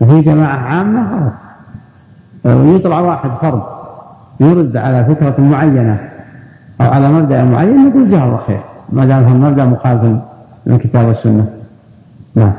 وفي 0.00 0.20
جماعة 0.20 0.56
عامة. 0.56 1.02
غلط 1.12 1.32
ويطلع 2.44 3.00
واحد 3.00 3.30
فرد. 3.40 3.62
يرد 4.40 4.76
على 4.76 5.04
فكرة 5.04 5.40
معينة. 5.40 5.98
أو 6.80 6.90
على 6.90 7.12
مبدأ 7.12 7.44
معين 7.44 7.88
نقول 7.88 8.08
جزاه 8.08 8.24
الله 8.24 8.40
خير. 8.46 8.60
ما 8.92 9.06
دام 9.06 9.24
هو 9.24 9.50
مبدأ 9.50 9.64
مخالف 9.64 10.20
للكتاب 10.66 11.06
والسنة. 11.08 11.46
نعم. 12.34 12.52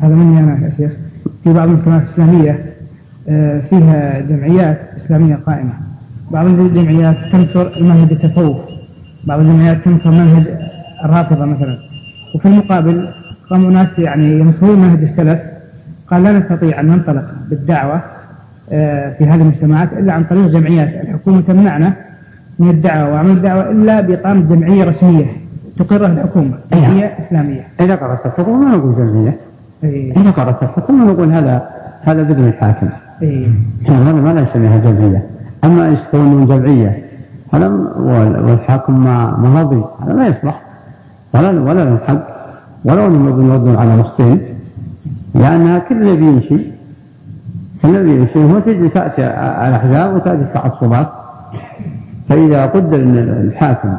هذا 0.00 0.14
مني 0.14 0.40
أنا 0.40 0.66
يا 0.66 0.70
شيخ. 0.70 0.92
في 1.44 1.52
بعض 1.52 1.68
المجتمعات 1.68 2.02
الإسلامية 2.02 2.64
آه، 3.28 3.60
فيها 3.60 4.20
جمعيات 4.20 4.80
إسلامية 4.96 5.34
قائمة. 5.46 5.72
بعض 6.30 6.46
الجمعيات 6.46 7.16
تنشر 7.32 7.76
المنهج 7.76 8.12
التصوف. 8.12 8.56
بعض 9.26 9.40
الجمعيات 9.40 9.84
تنشر 9.84 10.10
منهج 10.10 10.46
الرافضة 11.04 11.44
مثلا. 11.44 11.76
وفي 12.34 12.48
المقابل 12.48 13.08
قاموا 13.50 13.70
ناس 13.70 13.98
يعني 13.98 14.32
ينشرون 14.32 14.78
منهج 14.78 15.02
السلف. 15.02 15.40
قال 16.10 16.22
لا 16.22 16.32
نستطيع 16.32 16.80
أن 16.80 16.86
ننطلق 16.86 17.24
بالدعوة 17.50 18.02
في 18.70 19.24
هذه 19.26 19.40
المجتمعات 19.40 19.92
إلا 19.92 20.12
عن 20.12 20.24
طريق 20.24 20.46
جمعيات. 20.46 20.88
الحكومة 20.88 21.40
تمنعنا 21.40 21.92
من 22.58 22.70
الدعوة 22.70 23.12
وعمل 23.12 23.30
الدعوة 23.30 23.70
إلا 23.70 24.00
بإقامة 24.00 24.40
جمعية 24.40 24.84
رسمية 24.84 25.26
تقرها 25.78 26.12
الحكومة 26.12 26.54
جمعية 26.72 27.18
إسلامية. 27.18 27.60
إذا 27.80 27.94
قررت 27.94 28.26
الحكومة 28.26 28.64
ما 28.64 28.76
نقول 28.76 28.94
جمعية. 28.94 29.34
إيه. 29.84 30.16
إذا 30.16 30.30
قررت 30.30 30.62
الحكومة 30.62 31.12
نقول 31.12 31.32
هذا 31.32 31.68
هذا 32.02 32.22
بإذن 32.22 32.44
الحاكم. 32.48 32.88
إيه. 33.22 33.46
هذا 33.88 34.12
ما 34.12 34.32
نسميها 34.32 34.78
جمعية. 34.78 35.22
أما 35.64 35.88
إيش 35.88 35.98
تكون 36.08 36.46
جمعية؟ 36.46 37.04
هذا 37.52 37.68
والحاكم 38.42 39.04
ما 39.04 39.36
ما 39.36 39.60
رضي 39.60 39.82
هذا 40.02 40.12
ما 40.12 40.26
يصلح. 40.26 40.62
ولا 41.34 41.50
ولا 41.50 41.84
له 41.84 41.98
حق 42.06 42.26
ولو 42.84 43.06
انهم 43.06 43.50
يردون 43.50 43.76
على 43.76 43.96
نصين 43.96 44.40
لانها 45.34 45.78
كل 45.78 46.02
الذي 46.02 46.24
يمشي 46.24 46.56
الذي 47.84 48.10
يمشي 48.10 48.44
هو 48.44 48.58
تجي 48.58 48.88
تأتي 48.88 49.26
الاحزاب 49.66 50.14
وتأتي 50.14 50.42
التعصبات 50.42 51.08
فإذا 52.28 52.66
قدر 52.66 52.96
إن 52.96 53.18
الحاكم 53.18 53.94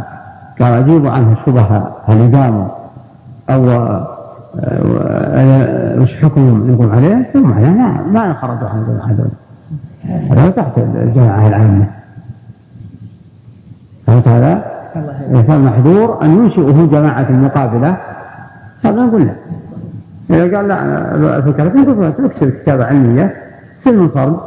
قال 0.62 0.74
أجيب 0.74 1.08
عنه 1.08 1.36
الشبهه 1.39 1.98
هل 2.06 2.36
قاموا 2.38 2.67
أو 3.50 3.62
وش 6.02 6.15
حكمهم 6.15 6.74
يقوم 6.74 6.91
عليه؟ 6.91 7.30
ثم 7.34 7.54
ما 7.54 8.02
ما 8.02 8.26
يخرجوا 8.26 8.70
عن 8.70 8.80
الجماعة 8.80 9.30
هذا 10.32 10.50
تحت 10.50 10.78
الجماعة 10.78 11.48
العامة. 11.48 11.86
فهمت 14.08 14.28
هذا؟ 14.28 14.63
فالمحذور 15.48 16.24
أن 16.24 16.38
ينشئه 16.38 16.88
جماعة 16.91 17.32
مقابلة. 17.32 17.98
هذا 18.86 19.02
نقول 19.02 19.26
له 19.26 19.36
إذا 20.30 20.58
قال 20.58 20.67
لا 20.67 21.41
فكرة 21.41 21.78
نقول 21.78 22.06
اكتب 22.06 22.50
كتابة 22.50 22.86
علمية. 22.86 23.34
في 23.84 23.89
المنفرد 23.89 24.39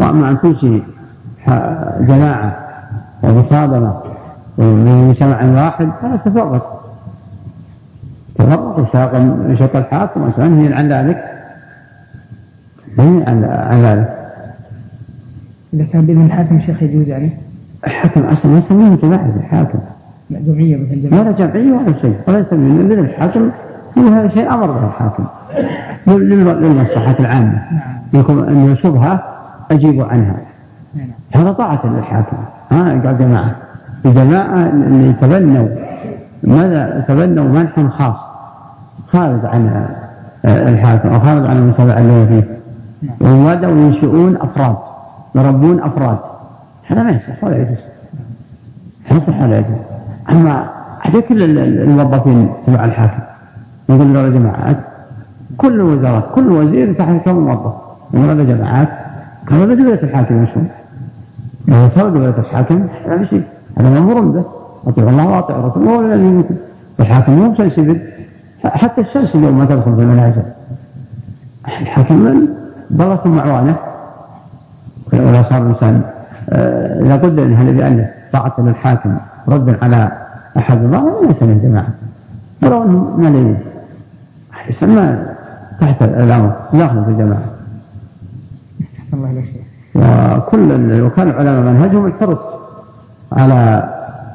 وأما 0.00 0.30
أن 0.30 0.40
تنشئ 0.40 0.80
جماعة 2.00 2.56
ومصادمة 3.22 4.02
من 4.58 5.08
مجتمع 5.08 5.64
واحد 5.64 5.88
فلا 6.02 6.16
تفرق. 6.16 6.84
تفرق. 8.34 8.78
وشاق 8.78 9.76
الحاكم 9.76 10.22
وتنهي 10.22 10.74
عن 10.74 10.92
ذلك. 10.92 11.24
عن 12.98 13.82
ذلك. 13.82 14.16
إذا 15.74 15.84
كان 15.92 16.06
بإذن 16.06 16.26
الحاكم 16.26 16.60
شيخ 16.60 16.82
يجوز 16.82 17.08
يعني 17.08 17.30
الحاكم 17.86 18.20
أصلا 18.20 18.52
ما 18.52 18.58
يسميه 18.58 18.96
جماعة 18.96 19.32
الحاكم. 19.36 19.78
جمعيه 20.30 20.76
مثل 20.76 21.02
جمعيه 21.02 21.20
ولا 21.20 21.32
جمعية 21.32 21.72
ولا 21.72 21.98
شيء 22.00 22.16
ولا 22.28 22.38
يسميه 22.38 22.94
الحاكم. 22.94 23.50
هذا 23.96 24.28
شيء 24.28 24.54
أمر 24.54 24.70
به 24.70 24.86
الحاكم. 24.86 25.24
للمصلحة 26.06 27.16
العامة. 27.20 27.62
نعم. 27.72 28.20
يكون 28.20 28.48
أن 28.48 28.76
شبهه 28.76 29.22
أجيب 29.70 30.02
عنها. 30.02 30.36
نعم. 30.94 31.08
هذا 31.34 31.52
طاعة 31.52 31.80
للحاكم. 31.84 32.36
ها 32.70 32.88
قال 32.90 33.18
جماعة. 33.18 33.56
الجماعة 34.06 34.68
اللي 34.68 35.12
تبنوا 35.12 35.68
ماذا 36.42 37.04
تبنوا 37.08 37.44
منحا 37.44 37.88
خاص. 37.88 38.16
خارج 39.12 39.44
عن 39.44 39.88
الحاكم 40.44 41.08
أو 41.08 41.20
خارج 41.20 41.46
عن 41.46 41.56
المجتمع 41.56 41.98
الذي 41.98 42.26
فيه. 42.26 42.44
نعم. 43.20 43.46
وبدأوا 43.46 43.76
ينشئون 43.76 44.36
أفراد 44.36 44.76
يربون 45.34 45.82
أفراد. 45.82 46.18
هذا 46.86 47.02
ما 47.02 47.10
يصح 47.10 47.44
ولا 47.44 47.56
يجوز. 47.56 47.78
ما 49.10 49.16
يصح 49.16 49.40
ولا 49.40 49.58
يجوز. 49.58 49.76
أما 50.30 50.68
على 51.04 51.22
كل 51.22 51.58
الموظفين 51.58 52.50
تبع 52.66 52.84
الحاكم. 52.84 53.22
نقول 53.88 54.14
له 54.14 54.28
جماعات 54.28 54.76
كل 55.56 55.74
الوزارات 55.74 56.24
كل 56.34 56.52
وزير 56.52 56.92
تحت 56.92 57.24
كم 57.24 57.36
موظف 57.36 57.74
نقول 58.14 58.38
له 58.38 58.44
جماعات 58.44 58.88
قالوا 59.50 59.66
له 59.66 59.74
دولة 59.74 60.02
الحاكم 60.02 60.44
يشون 60.44 60.68
لو 61.68 61.88
صار 61.88 62.08
دولة 62.08 62.38
الحاكم 62.38 62.86
هذا 63.06 63.24
شيء 63.24 63.42
هذا 63.78 63.90
مأمور 63.90 64.20
به. 64.20 64.44
أطيع 64.86 65.08
الله 65.08 65.28
وأطيع 65.28 65.56
الرسول 65.56 65.88
هو 65.88 66.00
الذي 66.00 66.22
يمكن. 66.22 66.54
الحاكم 67.00 67.32
مو 67.32 67.50
بسلسبل 67.50 68.00
حتى 68.64 69.00
الشمس 69.00 69.34
اليوم 69.34 69.58
ما 69.58 69.64
تدخل 69.64 69.94
في 69.94 70.00
المنازل. 70.00 70.42
الحاكم 71.66 72.16
من 72.16 72.48
ضلت 72.92 73.26
معوانة. 73.26 73.76
ولا 75.12 75.42
صار 75.42 75.62
الإنسان 75.62 76.02
آه، 76.50 77.02
لابد 77.02 77.38
أن 77.38 77.54
هذا 77.54 77.70
بأن 77.70 78.06
طاعة 78.32 78.54
للحاكم 78.58 79.16
رد 79.48 79.76
على 79.82 80.12
أحد 80.58 80.84
الله 80.84 81.26
ليس 81.26 81.42
من 81.42 81.60
جماعة 81.62 81.88
ولو 82.62 82.82
أنهم 82.82 83.20
ملايين 83.20 83.58
يسمى 84.68 85.33
تحت 85.80 86.02
الامر 86.02 86.52
داخل 86.72 87.04
في 87.04 87.10
الجماعة. 87.10 87.42
الله 89.12 89.44
وكل 90.36 91.00
وكان 91.02 91.28
العلماء 91.28 91.72
منهجهم 91.72 92.06
الحرص 92.06 92.40
على 93.32 93.90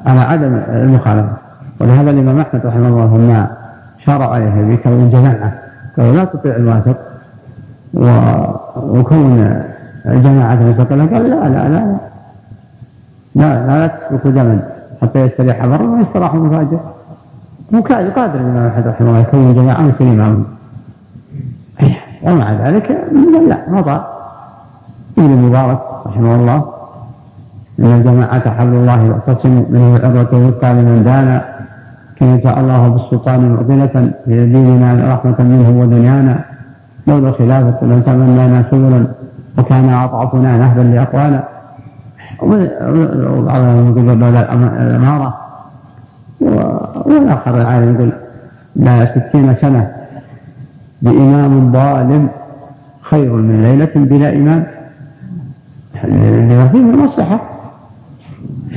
على 0.06 0.20
عدم 0.20 0.60
المخالفة. 0.68 1.32
ولهذا 1.80 2.10
الإمام 2.10 2.40
أحمد 2.40 2.66
رحمه 2.66 2.88
الله 2.88 3.18
لما 3.18 3.50
شار 3.98 4.22
عليه 4.22 4.76
بكون 4.76 5.10
جماعة 5.10 5.52
قال 5.96 6.16
لا 6.16 6.24
تطيع 6.24 6.56
الواثق 6.56 6.96
وكون 8.76 9.62
جماعة 10.06 10.62
مستقلة 10.62 11.06
قال 11.06 11.30
لا 11.30 11.48
لا 11.48 11.48
لا 11.48 11.68
لا. 11.68 11.96
لا, 13.34 13.66
لا 13.66 13.86
تسلكوا 13.86 14.30
دما 14.30 14.62
حتى 15.02 15.18
يستريح 15.18 15.66
برا 15.66 15.82
ويستراح 15.82 16.34
مفاجئ 16.34 16.78
مو 17.72 17.80
قادر 17.82 18.40
الإمام 18.40 18.66
أحمد 18.66 18.86
رحمه 18.86 19.08
الله 19.08 19.20
يكون 19.20 19.54
جماعة 19.54 19.80
معهم 20.16 20.44
ومع 22.22 22.52
ذلك 22.52 22.90
لا 23.48 23.82
طال 23.82 24.00
ابن 25.18 25.32
المبارك 25.32 25.80
رحمه 26.06 26.34
الله 26.34 26.64
إن 27.80 27.84
الجماعة 27.84 28.50
حبل 28.50 28.72
الله 28.72 29.10
واعتصموا 29.10 29.64
منه 29.70 29.96
العروة 29.96 30.32
الوثقى 30.32 30.72
لمن 30.72 31.02
دان 31.04 31.40
كما 32.16 32.40
شاء 32.40 32.60
الله 32.60 32.88
بالسلطان 32.88 33.52
معضلة 33.54 34.12
في 34.24 34.46
ديننا 34.46 35.14
رحمة 35.14 35.36
منه 35.38 35.80
ودنيانا. 35.80 36.44
لولا 37.06 37.28
الخلافة 37.28 37.86
لتمنانا 37.86 38.64
سبلا 38.70 39.06
وكان 39.58 39.88
أضعفنا 39.90 40.58
نهبا 40.58 40.80
لأقوانا 40.80 41.44
وبعضهم 42.42 43.88
يقول 43.88 44.18
لولا 44.20 44.54
الأمارة. 44.54 45.34
والآخر 47.06 47.60
العالم 47.60 47.94
يقول 47.94 48.12
لا 48.76 49.06
ستين 49.06 49.54
سنة. 49.54 49.99
بإمام 51.02 51.72
ظالم 51.72 52.28
خير 53.00 53.32
من 53.32 53.62
ليلة 53.62 53.90
بلا 53.94 54.32
إمام. 54.32 54.66
لما 56.04 56.68
فيه 56.68 56.78
المصلحة 56.78 57.40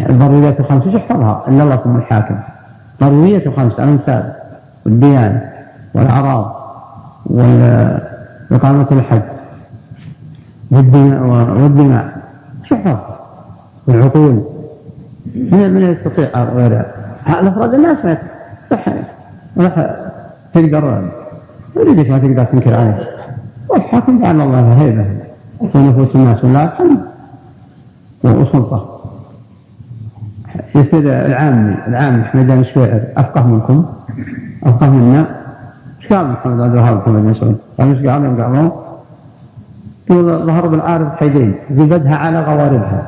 الضروريات 0.10 0.60
الخمس 0.60 0.86
إيش 0.86 0.96
احفظها 0.96 1.44
إلا 1.48 1.64
الله 1.64 1.76
ثم 1.76 1.96
الحاكم. 1.96 2.36
ضرورية 3.02 3.50
خمس 3.50 3.74
الانساب 3.74 4.36
والديانة 4.86 5.50
والأعراض 5.94 6.56
وإقامة 7.26 8.88
الحج 8.92 9.22
والدماء 10.72 12.18
شحر 12.64 13.00
والعقول. 13.88 14.44
من 15.36 15.74
من 15.74 15.82
يستطيع 15.82 16.44
غير 16.44 16.86
الأفراد 17.30 17.74
الناس 17.74 18.06
ما 18.06 18.18
راح 19.58 19.96
تقدر 20.54 21.12
يريدك 21.76 22.10
ما 22.10 22.20
تقدر 22.20 22.44
تنكر 22.44 22.74
عليه. 22.74 23.08
والحاكم 23.70 24.22
جعل 24.22 24.42
الله 24.42 24.82
هيبة. 24.82 25.06
في 25.72 25.78
نفوس 25.78 26.16
الناس 26.16 26.44
والله 26.44 26.64
الحمد 26.64 27.00
وسلطه 28.24 29.00
يصير 30.76 31.00
العامي 31.26 31.76
العامي 31.88 32.24
في 32.24 32.38
ميدان 32.38 32.60
الشويعر 32.60 33.02
أفقه 33.18 33.48
منكم. 33.48 33.86
أفقه 34.64 34.90
منا. 34.90 35.26
إيش 36.02 36.14
قال 36.14 36.28
محمد 36.28 36.62
عبد 36.62 36.74
الوهاب 36.74 36.98
محمد 36.98 37.26
مسعود؟ 37.26 37.58
قال 37.80 37.88
إيش 37.88 38.08
قال؟ 38.08 38.72
قال 40.10 40.46
ظهر 40.46 40.68
بالعارض 40.68 41.08
حيدين 41.12 41.56
زبدها 41.72 42.16
على 42.16 42.40
غواربها. 42.40 43.08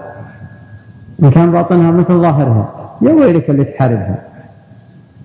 إن 1.24 1.30
كان 1.30 1.52
باطنها 1.52 1.92
مثل 1.92 2.22
ظاهرها. 2.22 2.70
يا 3.02 3.14
ويلك 3.14 3.50
اللي 3.50 3.64
تحاربها. 3.64 4.20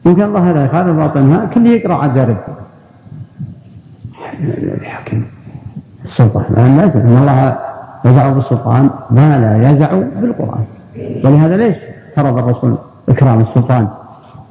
إن 0.07 0.17
كان 0.17 0.33
ظاهرها 0.33 0.69
خالف 0.69 0.97
باطنها 0.97 1.47
كل 1.47 1.67
يقرأ 1.67 1.95
عذاربها 1.95 2.57
الحكم 4.81 5.23
السلطة. 6.05 6.47
ما 6.51 6.83
لازم 6.83 7.01
إن 7.01 7.17
الله 7.19 7.59
يزع 8.05 8.29
بالسلطان 8.29 8.91
ما 9.11 9.39
لا 9.39 9.71
يزع 9.71 9.89
بالقرآن. 10.21 10.65
ولهذا 11.25 11.57
ليش 11.57 11.77
فرض 12.17 12.39
الرسول 12.39 12.79
إكرام 13.09 13.41
السلطان 13.41 13.89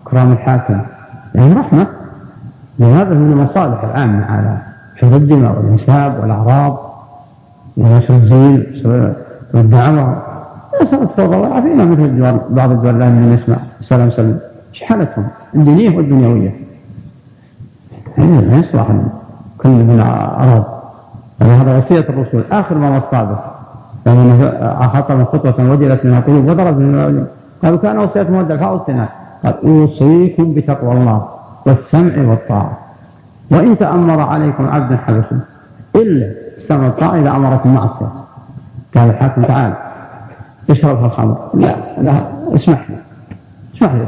إكرام 0.08 0.32
الحاكم؟ 0.32 0.82
يعني 1.36 1.54
رحمة. 1.54 1.88
لهذا 2.80 3.14
من 3.14 3.32
المصالح 3.32 3.84
العامة 3.84 4.26
على 4.26 4.58
حفظ 4.96 5.14
الدماء 5.14 5.58
والنساب 5.58 6.20
والأعراض 6.22 6.90
ونشر 7.78 8.14
الدين 8.14 8.66
والدعوة 9.54 10.22
صارت 10.92 11.12
فوضى 11.18 11.36
وعافينا 11.36 11.86
مثل 11.86 12.02
الدول 12.02 12.42
بعض 12.50 12.72
الدول 12.72 12.96
الآن 12.96 13.12
من 13.12 13.34
نسمع 13.34 13.58
سلام 13.90 14.12
سلم 14.12 14.40
إيش 14.74 14.84
حالتهم 14.84 15.28
الدينية 15.56 15.98
والدنيوية. 15.98 16.52
ما 18.18 18.64
يصلح. 18.66 18.88
كل 19.62 19.70
من 19.70 20.00
أراد. 20.00 20.64
هذا 21.42 21.78
وصية 21.78 22.00
الرسول. 22.00 22.44
آخر 22.52 22.78
ما 22.78 22.98
وصى 22.98 23.26
به. 23.26 23.38
يعني 24.06 24.52
خطب 24.88 25.24
خطوة 25.24 25.72
وجلت 25.72 26.06
من 26.06 26.18
القلوب 26.18 26.48
وضربت 26.48 26.78
من 26.78 26.96
العيون 26.96 27.28
قالوا 27.64 27.80
كان 27.80 27.98
وصية 27.98 28.24
مودع 28.24 28.58
فأوصنا 28.58 29.08
قال 29.44 29.56
أوصيكم 29.66 30.54
بتقوى 30.54 30.92
الله 30.92 31.28
والسمع 31.66 32.30
والطاعة. 32.30 32.78
وإن 33.52 33.78
تأمر 33.78 34.22
عليكم 34.22 34.70
عبد 34.70 34.96
حبشي 34.96 35.36
إلا 35.96 36.32
السمع 36.58 36.86
والطاعة 36.86 37.16
إذا 37.16 37.30
أمركم 37.30 37.74
معصية. 37.74 38.12
قال 38.96 39.10
الحاكم 39.10 39.42
تعال. 39.42 39.74
اشرب 40.70 41.06
الخمر. 41.06 41.38
لا 41.54 41.76
لا 42.02 42.22
اسمح 42.56 42.90
لي. 42.90 42.96
اسمح 43.76 43.94
لي 43.94 44.06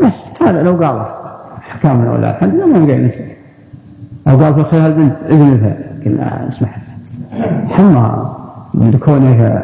بس 0.00 0.42
هذا 0.42 0.62
لو 0.62 0.84
قال 0.84 1.04
أحكام 1.58 2.06
ولا 2.06 2.30
الحمد 2.30 2.54
لله 2.54 2.66
ما 2.66 2.86
بقى 2.86 2.98
نسأل 2.98 3.26
أو 4.28 4.36
قال 4.36 4.60
الخير 4.60 4.86
البنت 4.86 5.16
اذن 5.22 5.74
قلنا 6.04 6.48
اسمح 6.48 6.78
لي 6.78 7.68
حمى 7.68 8.30
من 8.74 8.98
كونه 8.98 9.62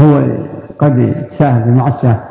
هو 0.00 0.22
قد 0.78 0.98
يتساهل 0.98 1.62
في 1.62 1.68
المعصيه 1.68 2.24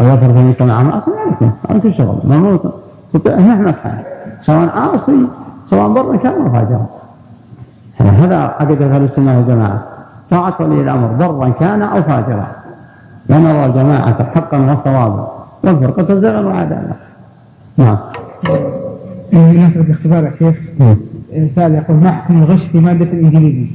أو 0.00 0.06
يفرض 0.06 0.32
في 0.32 0.42
مجتمع 0.42 0.82
معصيه 0.82 1.12
ما 1.40 1.50
انت 1.70 1.88
شغل 1.88 2.18
ممنوع 2.24 2.60
نحن 3.26 3.64
نفعل 3.64 3.98
سواء 4.46 4.68
عاصي 4.78 5.26
سواء 5.70 5.88
برا 5.88 6.16
كان 6.16 6.50
فاجرا 6.52 6.86
هذا 8.00 8.36
عقيده 8.36 8.86
أهل 8.86 9.04
السنة 9.04 9.38
والجماعه 9.38 9.82
طاعة 10.30 10.54
ولي 10.60 10.80
الأمر 10.80 11.06
برا 11.06 11.48
كان 11.48 11.82
أو 11.82 12.02
فاجرا 12.02 12.46
ونرى 13.30 13.66
الجماعة 13.66 14.24
حقا 14.24 14.72
وصوابا 14.72 15.28
والفرقة 15.64 16.14
زغا 16.14 16.40
وعدالة 16.40 16.92
نعم 17.76 17.96
بمناسبة 19.32 19.82
الاختبار 19.82 20.24
يا 20.24 20.30
شيخ 20.30 20.56
سؤال 21.54 21.74
يقول 21.74 21.96
ما 21.96 22.10
حكم 22.10 22.42
الغش 22.42 22.62
في 22.62 22.80
مادة 22.80 23.04
الإنجليزي؟ 23.04 23.66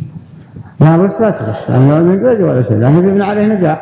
لا 0.79 0.97
بس 0.97 1.11
لا 1.21 1.29
تغش 1.29 1.69
لأنه 1.69 1.99
من 1.99 2.19
غير 2.25 2.45
ولا 2.45 2.63
شيء 2.63 2.77
لأنه 2.77 2.97
يبنى 2.97 3.23
عليه 3.23 3.45
نجاح. 3.45 3.81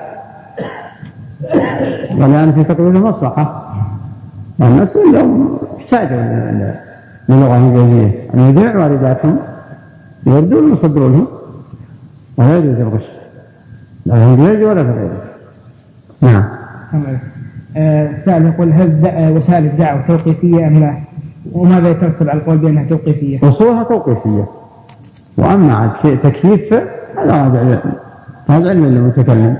ولأن 2.18 2.52
في 2.52 2.64
تطوير 2.64 2.90
المصلحة. 2.90 3.74
والناس 4.60 4.96
اليوم 4.96 5.60
يحتاجوا 5.80 6.18
للغة 7.30 7.58
الإنجليزية 7.58 8.30
أن 8.34 8.40
يبيع 8.40 8.78
والداتهم 8.78 9.40
يردون 10.28 10.72
ويصدروا 10.72 11.10
لهم 11.10 11.28
ولا 12.38 12.58
يجوز 12.58 12.80
الغش. 12.80 13.06
لا 14.06 14.16
في 14.16 14.42
البيع 14.42 14.70
ولا 14.70 14.84
في 14.84 14.92
غيره. 14.92 15.24
نعم. 16.22 16.44
آه 17.78 18.18
سائل 18.26 18.46
يقول 18.46 18.72
هل 18.72 19.38
وسائل 19.38 19.66
الدعوة 19.66 20.02
توقيفية 20.08 20.68
أم 20.68 20.80
لا؟ 20.80 21.07
وماذا 21.54 21.90
يترتب 21.90 22.30
على 22.30 22.40
القول 22.40 22.58
بأنها 22.58 22.84
توقيفية؟ 22.84 23.50
أصولها 23.50 23.84
توقيفية. 23.84 24.46
وأما 25.38 25.76
عاد 25.76 26.20
تكييف 26.20 26.74
هذا 27.18 27.34
هذا 27.34 27.82
هذا 28.48 28.70
علم 28.70 28.86
المتكلم 28.86 29.58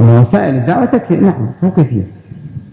أما 0.00 0.20
وسائل 0.20 0.54
الدعوة 0.54 0.84
تكفي 0.84 1.16
نعم 1.16 1.48
توقيفية. 1.60 2.02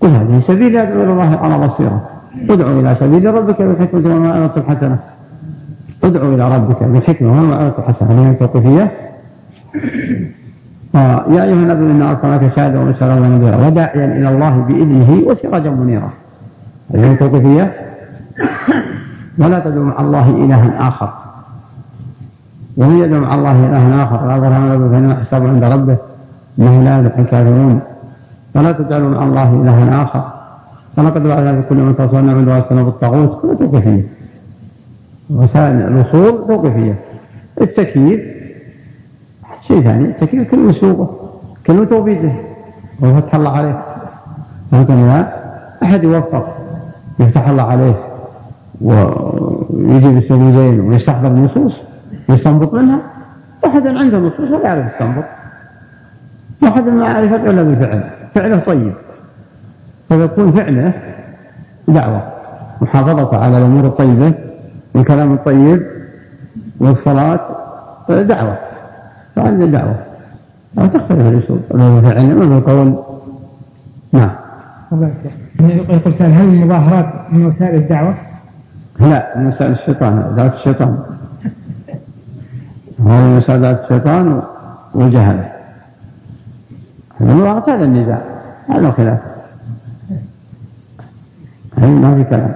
قل 0.02 0.10
هذه 0.10 0.42
سبيل 0.48 0.76
يدعو 0.76 1.04
إلى 1.04 1.12
الله 1.12 1.38
على 1.38 1.68
بصيرة. 1.68 2.10
ادعو 2.50 2.80
إلى 2.80 2.96
سبيل 3.00 3.34
ربك 3.34 3.62
بالحكمة 3.62 4.02
والموعظة 4.14 4.58
الحسنة 4.58 5.00
ادعو 6.04 6.34
إلى 6.34 6.56
ربك 6.56 6.84
بالحكمة 6.84 7.32
والموعظة 7.32 7.74
الحسنة 7.80 8.30
هذه 8.30 8.36
توقيفية. 8.40 8.92
آه، 10.96 11.26
يا 11.30 11.44
أيها 11.44 11.54
النبي 11.54 11.92
إنا 11.92 12.12
أرسلناك 12.12 12.56
شاهدا 12.56 12.80
وبشرا 12.80 13.16
ونذيرا 13.16 13.68
وداعيا 13.68 14.06
إلى 14.18 14.30
الله 14.30 14.58
بإذنه 14.68 15.24
وسراجا 15.28 15.70
منيرا. 15.70 16.10
هذه 16.96 17.16
توقيفية. 17.16 17.93
ولا 19.40 19.60
تدعو 19.60 19.84
مع 19.84 20.02
الله 20.02 20.30
إلها 20.30 20.88
آخر. 20.88 21.14
ومن 22.78 22.98
يدعو 22.98 23.20
مع 23.20 23.36
الله 23.36 23.52
إلها 23.52 24.04
آخر 24.04 24.28
لا 24.28 24.40
برهان 24.40 24.74
له 24.74 24.90
فإنما 24.90 25.16
حسابه 25.16 25.50
عند 25.50 25.64
ربه 25.64 25.98
إنه 26.60 26.84
لا 26.84 27.00
يفلح 27.00 27.18
الكافرون. 27.18 27.82
ولا 28.56 28.72
تجعلوا 28.72 29.10
مع 29.10 29.24
الله 29.24 29.62
إلها 29.62 30.04
آخر. 30.04 30.24
فلقد 30.98 31.24
بعثنا 31.24 31.62
في 31.62 31.68
كل 31.70 31.76
من 31.76 31.96
تصلنا 31.96 32.34
من 32.34 32.46
دعاء 32.46 32.84
بالطاغوت 32.84 33.42
كل 33.42 33.58
توقيفية. 33.58 34.08
وسائل 35.30 35.82
الوصول 35.82 36.48
توقيفية. 36.48 36.96
التكييف 37.62 38.22
شيء 39.68 39.82
ثاني 39.82 40.06
التكليف 40.06 40.52
كلمة 40.52 40.70
مسوقة 40.70 41.10
كلمة 41.68 41.86
توبيته 41.86 42.36
وفتح 43.02 43.36
الله 43.36 43.58
عليه. 43.58 43.82
فهمتم؟ 44.72 45.08
لا. 45.08 45.28
أحد 45.84 46.04
يوفق 46.04 46.58
يفتح 47.20 47.48
الله 47.48 47.64
عليه. 47.64 48.13
ويجي 48.82 50.08
بالسبيلين 50.08 50.80
ويستحضر 50.80 51.28
النصوص 51.28 51.74
ويستنبط 52.30 52.74
منها. 52.74 53.00
واحد 53.64 53.88
عنده 53.88 54.18
نصوص 54.18 54.52
ولا 54.52 54.64
يعرف 54.64 54.94
يستنبط. 54.94 55.24
واحد 56.64 56.88
ما 56.88 57.06
يعرف 57.06 57.34
إلا 57.34 57.64
بالفعل. 57.64 58.04
فعله 58.36 58.60
طيب. 58.60 58.94
فيكون 60.10 60.52
فعله 60.52 60.94
دعوة 61.88 62.22
محافظة 62.82 63.38
على 63.38 63.58
الأمور 63.58 63.88
الطيبة 63.88 64.34
والكلام 64.96 65.34
الطيب 65.34 65.82
والصلاة 66.80 67.40
دعوة. 68.10 68.58
فعندنا 69.36 69.66
دعوة. 69.66 69.96
أو 70.80 70.86
تختلف 70.86 71.28
الأسلوب 71.28 71.62
أما 71.74 72.00
العلم 72.00 72.42
أما 72.42 72.58
القول. 72.58 72.96
نعم. 74.12 74.30
الله 74.92 75.12
يقول 75.60 76.14
هل 76.20 76.46
المظاهرات 76.46 77.32
من 77.32 77.46
وسائل 77.46 77.76
الدعوة؟ 77.76 78.16
لا 79.00 79.34
وسائل 79.38 79.72
الشيطان 79.72 80.36
دعوة 80.36 80.54
الشيطان. 80.54 81.00
هو 83.02 83.38
وسائل 83.38 83.62
دعوة 83.62 83.84
الشيطان 83.84 84.42
والجهل. 84.94 85.46
المظاهرات 87.22 87.70
هذا 87.70 87.86
النزاع 87.86 88.22
هذا 88.70 88.92
خلاف. 88.92 89.20
هذه 91.78 91.90
ما 91.90 92.16
في 92.16 92.24
كلام. 92.24 92.54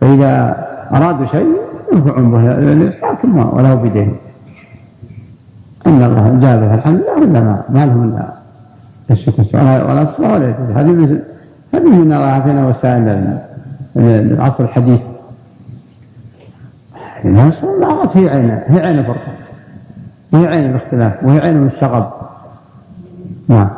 فإذا 0.00 0.66
أرادوا 0.92 1.26
شيء 1.26 1.56
ينفعون 1.92 2.30
به 2.30 2.38
للحاكم 2.54 3.38
وله 3.38 3.74
بدين. 3.74 4.16
إن 5.86 6.02
الله 6.02 6.38
جابه 6.40 6.74
الحمد 6.74 7.00
لله 7.00 7.12
ولا 7.16 7.40
ما, 7.40 7.62
ما 7.68 7.86
لهم 7.86 8.22
السكوت 9.10 9.54
ولا 9.54 10.02
الصلاه 10.02 10.32
ولا 10.32 10.54
هذه 10.74 11.20
هذه 11.74 11.88
من 11.88 12.12
الله 12.12 12.30
اعطينا 12.30 12.66
وسائل 12.66 13.38
العصر 13.96 14.64
الحديث. 14.64 15.00
الناس 17.24 17.54
الأعراض 17.64 18.16
هي 18.16 18.28
عين 18.28 18.50
هي 18.50 18.86
عين 18.86 18.98
الفرقة 18.98 19.32
وهي 20.32 20.46
عين 20.46 20.70
الاختلاف 20.70 21.24
وهي 21.24 21.40
عين 21.40 21.66
الشغب. 21.66 22.10
نعم. 23.48 23.70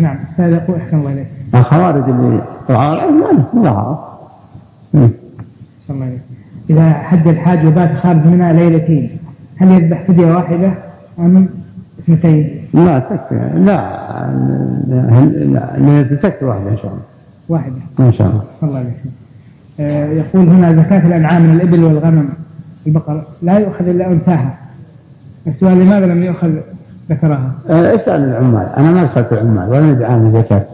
نعم 0.00 0.16
سائل 0.36 0.52
يقول 0.52 0.76
أحكم 0.76 0.96
الله 0.96 1.12
إليك. 1.12 1.26
الخوارج 1.54 2.08
اللي 2.10 2.40
تعارض 2.68 3.12
ما 3.12 3.26
له 3.32 3.44
الله 3.54 3.98
إذا 6.70 6.92
حج 6.92 7.28
الحاج 7.28 7.66
وبات 7.66 7.96
خارج 7.96 8.26
منها 8.26 8.52
ليلتين 8.52 9.10
هل 9.56 9.70
يذبح 9.70 10.02
فدية 10.08 10.34
واحدة؟ 10.34 10.72
أم 11.18 11.48
اثنتين؟ 11.98 12.60
لا 12.74 12.98
تكفي 12.98 13.34
لا 13.54 13.78
لا 15.78 16.02
تكفي 16.02 16.44
واحدة 16.44 16.70
إن 16.70 16.76
شاء 16.76 16.86
الله. 16.86 17.02
واحدة. 17.48 17.76
إن 18.00 18.12
شاء 18.12 18.26
الله. 18.28 18.42
الله 18.62 18.78
عليك 18.78 18.96
آه 19.80 20.06
يقول 20.06 20.48
هنا 20.48 20.72
زكاة 20.72 21.06
الأنعام 21.06 21.42
من 21.42 21.54
الإبل 21.54 21.84
والغنم. 21.84 22.28
البقر 22.86 23.22
لا 23.42 23.58
يؤخذ 23.58 23.88
إلا 23.88 24.06
أنثاها. 24.06 24.54
السؤال 25.46 25.78
لماذا 25.78 26.06
لم 26.06 26.22
يؤخذ 26.22 26.50
ذكرها؟ 27.10 27.50
آه 27.70 27.94
اسأل 27.94 28.24
العمال. 28.24 28.68
أنا 28.76 28.90
ما 28.90 29.08
سألت 29.14 29.32
العمال 29.32 29.68
ولا 29.68 30.06
عنها 30.06 30.42
زكاة 30.42 30.64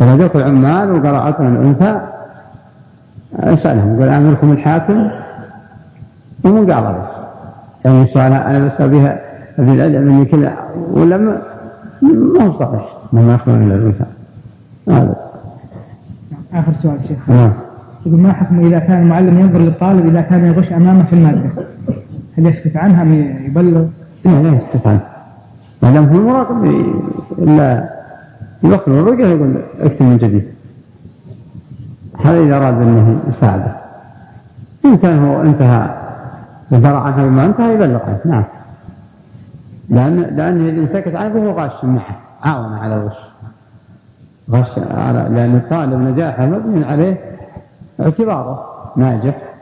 نعم. 0.00 0.18
جاءت 0.18 0.36
العمال 0.36 0.90
وقرأتنا 0.90 1.48
الأنثى 1.48 2.00
اسألهم. 3.38 4.02
قل 4.02 4.08
أمركم 4.08 4.52
الحاكم 4.52 5.10
ومن 6.44 6.72
قال 6.72 6.94
بس 6.94 7.08
يعني 7.84 8.02
السؤال 8.02 8.32
أنا 8.32 8.68
بسأل 8.68 8.88
بها 8.88 9.20
في 9.56 9.62
العلم 9.62 10.08
ان 10.08 10.24
كذا 10.24 10.52
ولا 10.90 11.16
ما 11.16 11.42
ما 12.02 12.44
هو 12.44 12.52
صحيح. 12.52 12.88
ما 13.12 13.34
يخلو 13.34 13.54
من 13.54 13.72
الأنثى. 13.72 14.04
هذا. 14.88 15.16
آخر 16.54 16.72
سؤال 16.82 16.98
شيخ. 17.08 17.30
نعم. 17.30 17.52
يقول 18.06 18.20
ما 18.20 18.32
حكم 18.32 18.66
إذا 18.66 18.78
كان 18.78 19.02
المعلم 19.02 19.38
ينظر 19.38 19.58
للطالب 19.58 20.06
إذا 20.06 20.20
كان 20.20 20.44
يغش 20.44 20.72
أمامه 20.72 21.04
في 21.04 21.12
المادة؟ 21.12 21.50
هل 22.38 22.46
يسكت 22.46 22.76
عنها 22.76 23.04
يبلغ؟ 23.46 23.84
لا 24.24 24.42
لا 24.42 24.56
يسكت 24.56 24.86
عنها. 24.86 25.08
ما 25.82 25.90
دام 25.90 26.04
هو 26.04 26.16
المراقب 26.16 26.64
إلا 27.38 27.88
يوقف 28.62 28.88
الرقيه 28.88 29.26
يقول 29.26 29.56
اكتب 29.80 30.02
من 30.02 30.16
جديد؟ 30.16 30.44
هذا 32.24 32.40
إذا 32.40 32.56
أراد 32.56 32.74
أنه 32.74 33.20
يساعده. 33.28 33.76
إن 34.84 34.96
كان 34.96 35.18
هو 35.18 35.42
انتهى 35.42 35.90
ودرى 36.70 36.96
عنها 36.96 37.26
بما 37.26 37.44
انتهى 37.44 37.74
يبلغ 37.74 38.00
عنه. 38.02 38.20
نعم. 38.24 38.44
لأن 39.90 40.20
لأن 40.20 40.68
إذا 40.68 40.92
سكت 40.92 41.14
عنه 41.14 41.34
فهو 41.34 41.50
غاش 41.50 41.84
معه 41.84 42.16
عاون 42.42 42.72
على 42.72 42.94
الغش. 42.94 43.16
غش 44.50 44.78
على 44.90 45.28
لأن 45.30 45.56
الطالب 45.56 45.94
نجاحه 45.94 46.46
مبني 46.46 46.84
عليه 46.84 47.37
اعتباره 48.00 48.64
ناجح. 48.96 49.54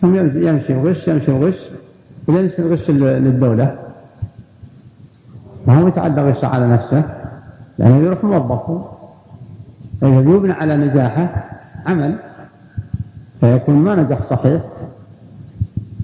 ثم 0.00 0.16
يمشي 0.16 0.72
الغش 0.72 1.08
يمشي 1.08 1.30
الغش 1.30 1.58
إذا 2.28 2.40
يصير 2.40 2.72
غش 2.72 2.90
للدولة. 2.90 3.78
ما 5.66 5.78
هو 5.80 5.88
يتعدى 5.88 6.20
غش 6.20 6.44
على 6.44 6.66
نفسه 6.68 7.04
لأنه 7.78 7.96
يروح 7.96 8.24
موظف. 8.24 8.84
فإذا 10.00 10.20
يبنى 10.20 10.52
على 10.52 10.76
نجاحه 10.76 11.44
عمل 11.86 12.16
فيكون 13.40 13.74
ما 13.74 13.94
نجح 13.94 14.18
صحيح. 14.30 14.62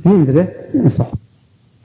يندره 0.07 0.49
ينصح. 0.75 1.07